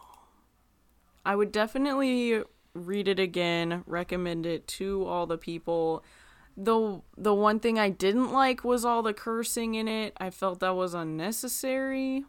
[1.26, 2.43] I would definitely
[2.74, 6.03] read it again, recommend it to all the people.
[6.57, 10.13] The the one thing I didn't like was all the cursing in it.
[10.17, 12.26] I felt that was unnecessary.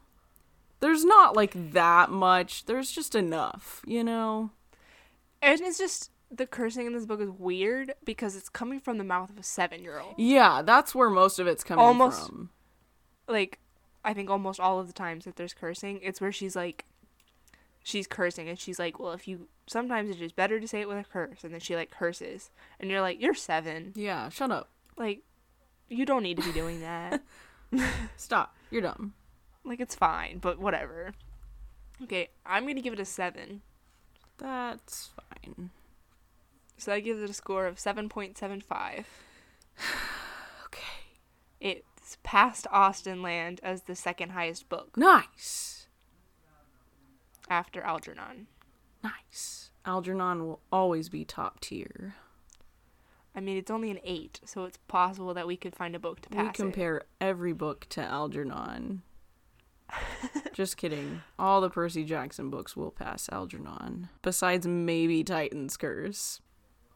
[0.83, 2.67] There's not like that much.
[2.67, 4.51] There's just enough, you know.
[5.41, 9.05] and it's just the cursing in this book is weird because it's coming from the
[9.05, 12.51] mouth of a seven year old Yeah, that's where most of it's coming Almost- from.
[13.29, 13.59] like
[14.05, 16.85] I think almost all of the times that there's cursing, it's where she's like
[17.85, 20.89] she's cursing and she's like, Well if you sometimes it's just better to say it
[20.89, 23.93] with a curse and then she like curses and you're like, You're seven.
[23.95, 24.71] Yeah, shut up.
[24.97, 25.21] Like
[25.89, 27.23] you don't need to be doing that.
[28.17, 28.57] Stop.
[28.71, 29.13] You're dumb.
[29.65, 31.13] Like it's fine, but whatever.
[32.03, 33.63] Okay, I'm gonna give it a seven.
[34.39, 35.11] That's
[35.45, 35.71] fine.
[36.79, 39.07] So I give it a score of seven point seven five.
[40.67, 40.81] Okay.
[41.61, 45.87] It's passed Austenland as the second highest book Nice.
[47.51, 48.47] after Algernon.
[49.05, 49.71] Nice.
[49.85, 52.15] Algernon will always be top tier.
[53.35, 56.21] I mean, it's only an eight, so it's possible that we could find a book
[56.23, 56.55] to pass we it.
[56.55, 59.03] compare every book to Algernon.
[60.53, 61.23] Just kidding.
[61.39, 64.09] All the Percy Jackson books will pass Algernon.
[64.23, 66.41] Besides maybe Titan's Curse.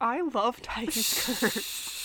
[0.00, 2.02] I love Titan's Curse.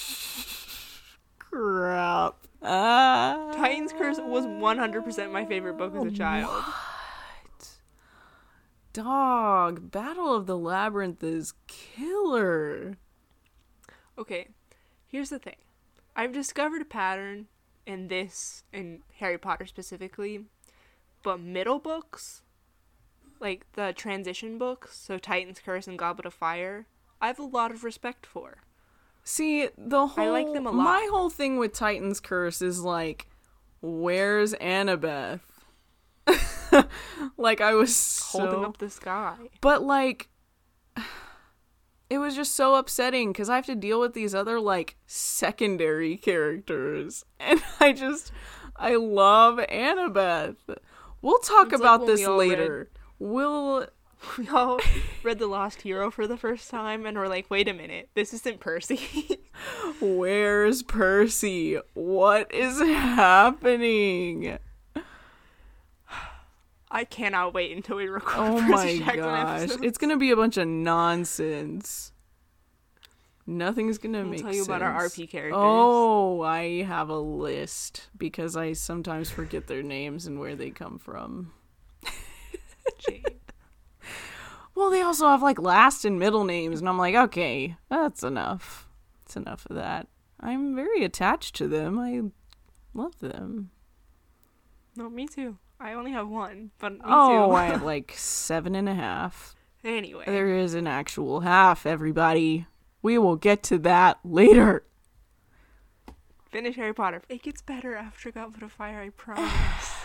[1.40, 2.36] Crap.
[2.62, 3.52] Ah.
[3.56, 6.64] Titan's Curse was 100% my favorite book as a child.
[6.64, 7.70] What?
[8.94, 12.98] Dog, Battle of the Labyrinth is killer.
[14.18, 14.50] Okay,
[15.08, 15.56] here's the thing.
[16.16, 17.48] I've discovered a pattern
[17.86, 20.46] in this, in Harry Potter specifically,
[21.24, 22.42] but middle books,
[23.40, 26.88] like the transition books, so Titan's Curse and Goblet of Fire,
[27.22, 28.58] I have a lot of respect for.
[29.24, 30.84] See, the whole I like them a lot.
[30.84, 33.28] My whole thing with Titan's Curse is like,
[33.82, 35.42] where's Annabeth?
[37.38, 39.36] like I was so, Holding up the sky.
[39.62, 40.30] but like,
[42.10, 46.18] it was just so upsetting because I have to deal with these other like secondary
[46.18, 48.32] characters, and I just
[48.76, 50.56] I love Annabeth.
[51.22, 52.90] We'll talk It's about when this we all read- later.
[53.20, 53.88] We'll
[54.38, 54.80] We all
[55.24, 58.34] read The Lost Hero for the first time and we're like, wait a minute, this
[58.36, 59.40] isn't Percy.
[60.02, 61.80] Where's Percy?
[61.96, 64.58] What is happening?
[66.94, 69.60] I cannot wait until we record Oh Percy my Jackson gosh.
[69.62, 69.82] episodes.
[69.84, 72.12] It's gonna be a bunch of nonsense.
[73.52, 75.04] Nothing's gonna We'll make tell you about our.
[75.08, 75.58] RP characters.
[75.58, 80.98] Oh, I have a list because I sometimes forget their names and where they come
[80.98, 81.52] from.
[82.98, 83.40] Jade.
[84.74, 88.88] Well, they also have like last and middle names, and I'm like, okay, that's enough.
[89.26, 90.08] It's enough of that.
[90.40, 92.00] I'm very attached to them.
[92.00, 92.22] I
[92.94, 93.72] love them.
[94.96, 95.58] No, me too.
[95.78, 97.52] I only have one, but me oh.
[97.52, 99.56] I have like seven and a half.
[99.84, 102.66] anyway, There is an actual half, everybody.
[103.02, 104.84] We will get to that later.
[106.52, 107.22] finish Harry Potter.
[107.30, 109.96] It gets better after Goblet of Fire, I promise.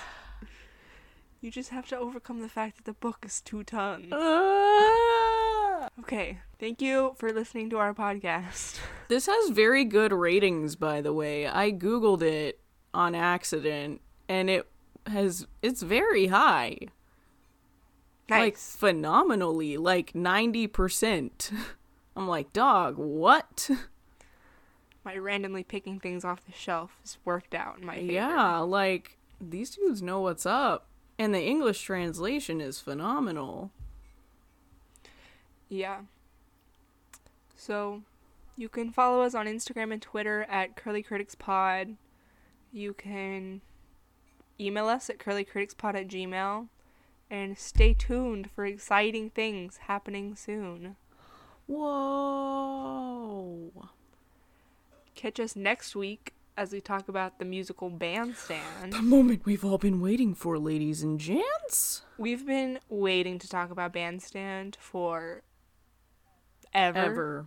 [1.41, 4.13] you just have to overcome the fact that the book is two tons.
[4.13, 5.89] Ah!
[6.01, 8.79] Okay, thank you for listening to our podcast.
[9.09, 11.47] This has very good ratings, by the way.
[11.47, 12.59] I googled it
[12.93, 14.67] on accident, and it
[15.07, 16.79] has it's very high,
[18.29, 21.53] like phenomenally, like ninety percent.
[22.17, 23.69] I'm like, dog, what?
[25.05, 28.13] My randomly picking things off the shelf has worked out in my favor.
[28.13, 33.71] Yeah, like these dudes know what's up, and the English translation is phenomenal.
[35.69, 36.01] Yeah.
[37.55, 38.03] So,
[38.57, 41.97] you can follow us on Instagram and Twitter at Curly Critics Pod.
[42.73, 43.61] You can
[44.61, 46.69] email us at curlycriticspod at gmail.
[47.29, 50.97] And stay tuned for exciting things happening soon.
[51.67, 53.11] Whoa.
[55.15, 58.93] Catch us next week as we talk about the musical Bandstand.
[58.93, 62.03] The moment we've all been waiting for, ladies and gents.
[62.19, 65.43] We've been waiting to talk about Bandstand for
[66.73, 66.99] ever.
[66.99, 67.47] Ever.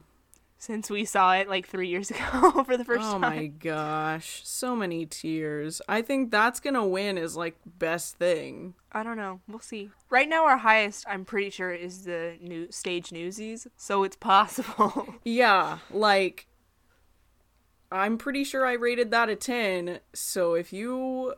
[0.60, 3.24] Since we saw it like three years ago for the first oh time.
[3.24, 5.82] Oh my gosh, so many tears.
[5.88, 8.76] I think that's gonna win is like best thing.
[8.91, 9.39] I don't know.
[9.47, 9.89] We'll see.
[10.10, 13.68] Right now, our highest, I'm pretty sure, is the new stage newsies.
[13.78, 15.16] So it's possible.
[15.24, 16.47] Yeah, like
[17.91, 19.99] I'm pretty sure I rated that a 10.
[20.14, 21.34] So if you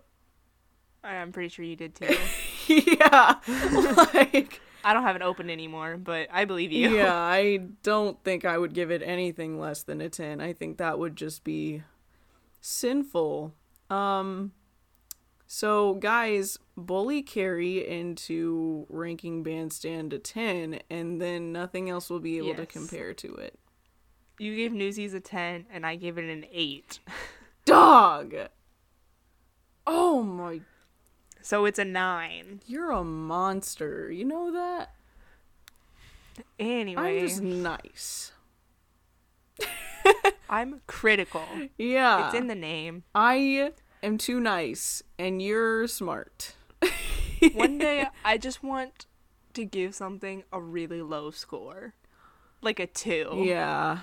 [1.03, 2.15] I'm pretty sure you did too.
[2.67, 3.35] yeah,
[4.13, 6.95] like I don't have it open anymore, but I believe you.
[6.95, 10.41] yeah, I don't think I would give it anything less than a 10.
[10.41, 11.83] I think that would just be
[12.59, 13.53] sinful.
[13.89, 14.53] Um
[15.47, 22.37] so guys, bully Carrie into ranking bandstand a 10 and then nothing else will be
[22.37, 23.59] able to compare to it.
[24.41, 26.99] You gave Newsies a 10, and I gave it an 8.
[27.65, 28.33] Dog.
[29.85, 30.61] Oh my,
[31.41, 32.61] So it's a 9.
[32.67, 34.11] you're a monster.
[34.11, 34.91] You know that?
[36.59, 38.31] Anyway, I'm just nice.
[40.49, 41.45] I'm critical.
[41.77, 42.27] Yeah.
[42.27, 43.03] It's in the name.
[43.13, 43.71] I
[44.03, 46.55] am too nice and you're smart.
[47.53, 49.05] One day, I just want
[49.53, 51.93] to give something a really low score.
[52.61, 53.43] Like a 2.
[53.45, 53.99] Yeah.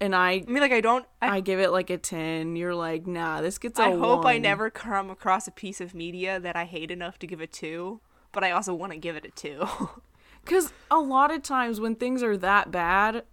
[0.00, 1.04] And I I mean, like, I don't.
[1.20, 2.54] I, I give it like a 10.
[2.56, 5.94] You're like, "Nah, this gets a I hope I never come across a piece of
[5.94, 8.00] media that I hate enough to give a 2,
[8.32, 9.68] but I also want to give it a 2.
[10.44, 13.24] Cuz a lot of times when things are that bad,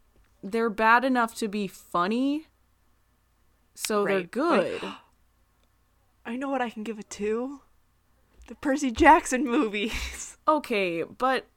[0.44, 2.48] they're bad enough to be funny.
[3.76, 4.32] So they're Right.
[4.32, 4.82] good.
[6.26, 7.62] I know what I can give a 2.
[8.48, 10.32] The Percy Jackson movies.
[10.48, 11.48] Okay, but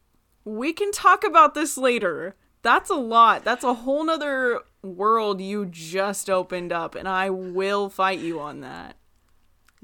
[0.47, 2.37] we can talk about this later.
[2.63, 3.45] That's a lot.
[3.45, 8.61] That's a whole nother world you just opened up, and I will fight you on
[8.61, 8.97] that.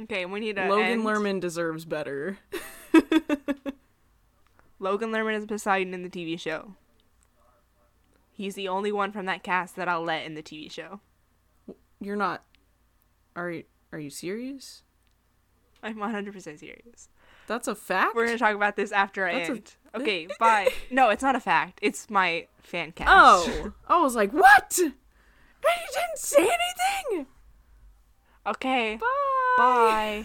[0.01, 1.03] Okay, we need to Logan end.
[1.05, 2.39] Lerman deserves better.
[4.79, 6.75] Logan Lerman is Poseidon in the TV show.
[8.33, 11.01] He's the only one from that cast that I'll let in the TV show.
[12.01, 12.43] You're not.
[13.37, 13.65] Are you?
[13.93, 14.83] Are you serious?
[15.83, 17.09] I'm 100% serious.
[17.47, 18.17] That's a fact.
[18.17, 19.77] We're gonna talk about this after I That's end.
[19.95, 20.69] Okay, bye.
[20.91, 21.79] No, it's not a fact.
[21.83, 23.09] It's my fan cast.
[23.11, 24.77] Oh, I was like, what?
[24.79, 24.93] You
[25.63, 27.27] didn't say anything.
[28.47, 28.97] Okay.
[28.97, 29.07] Bye.
[29.57, 30.25] Bye.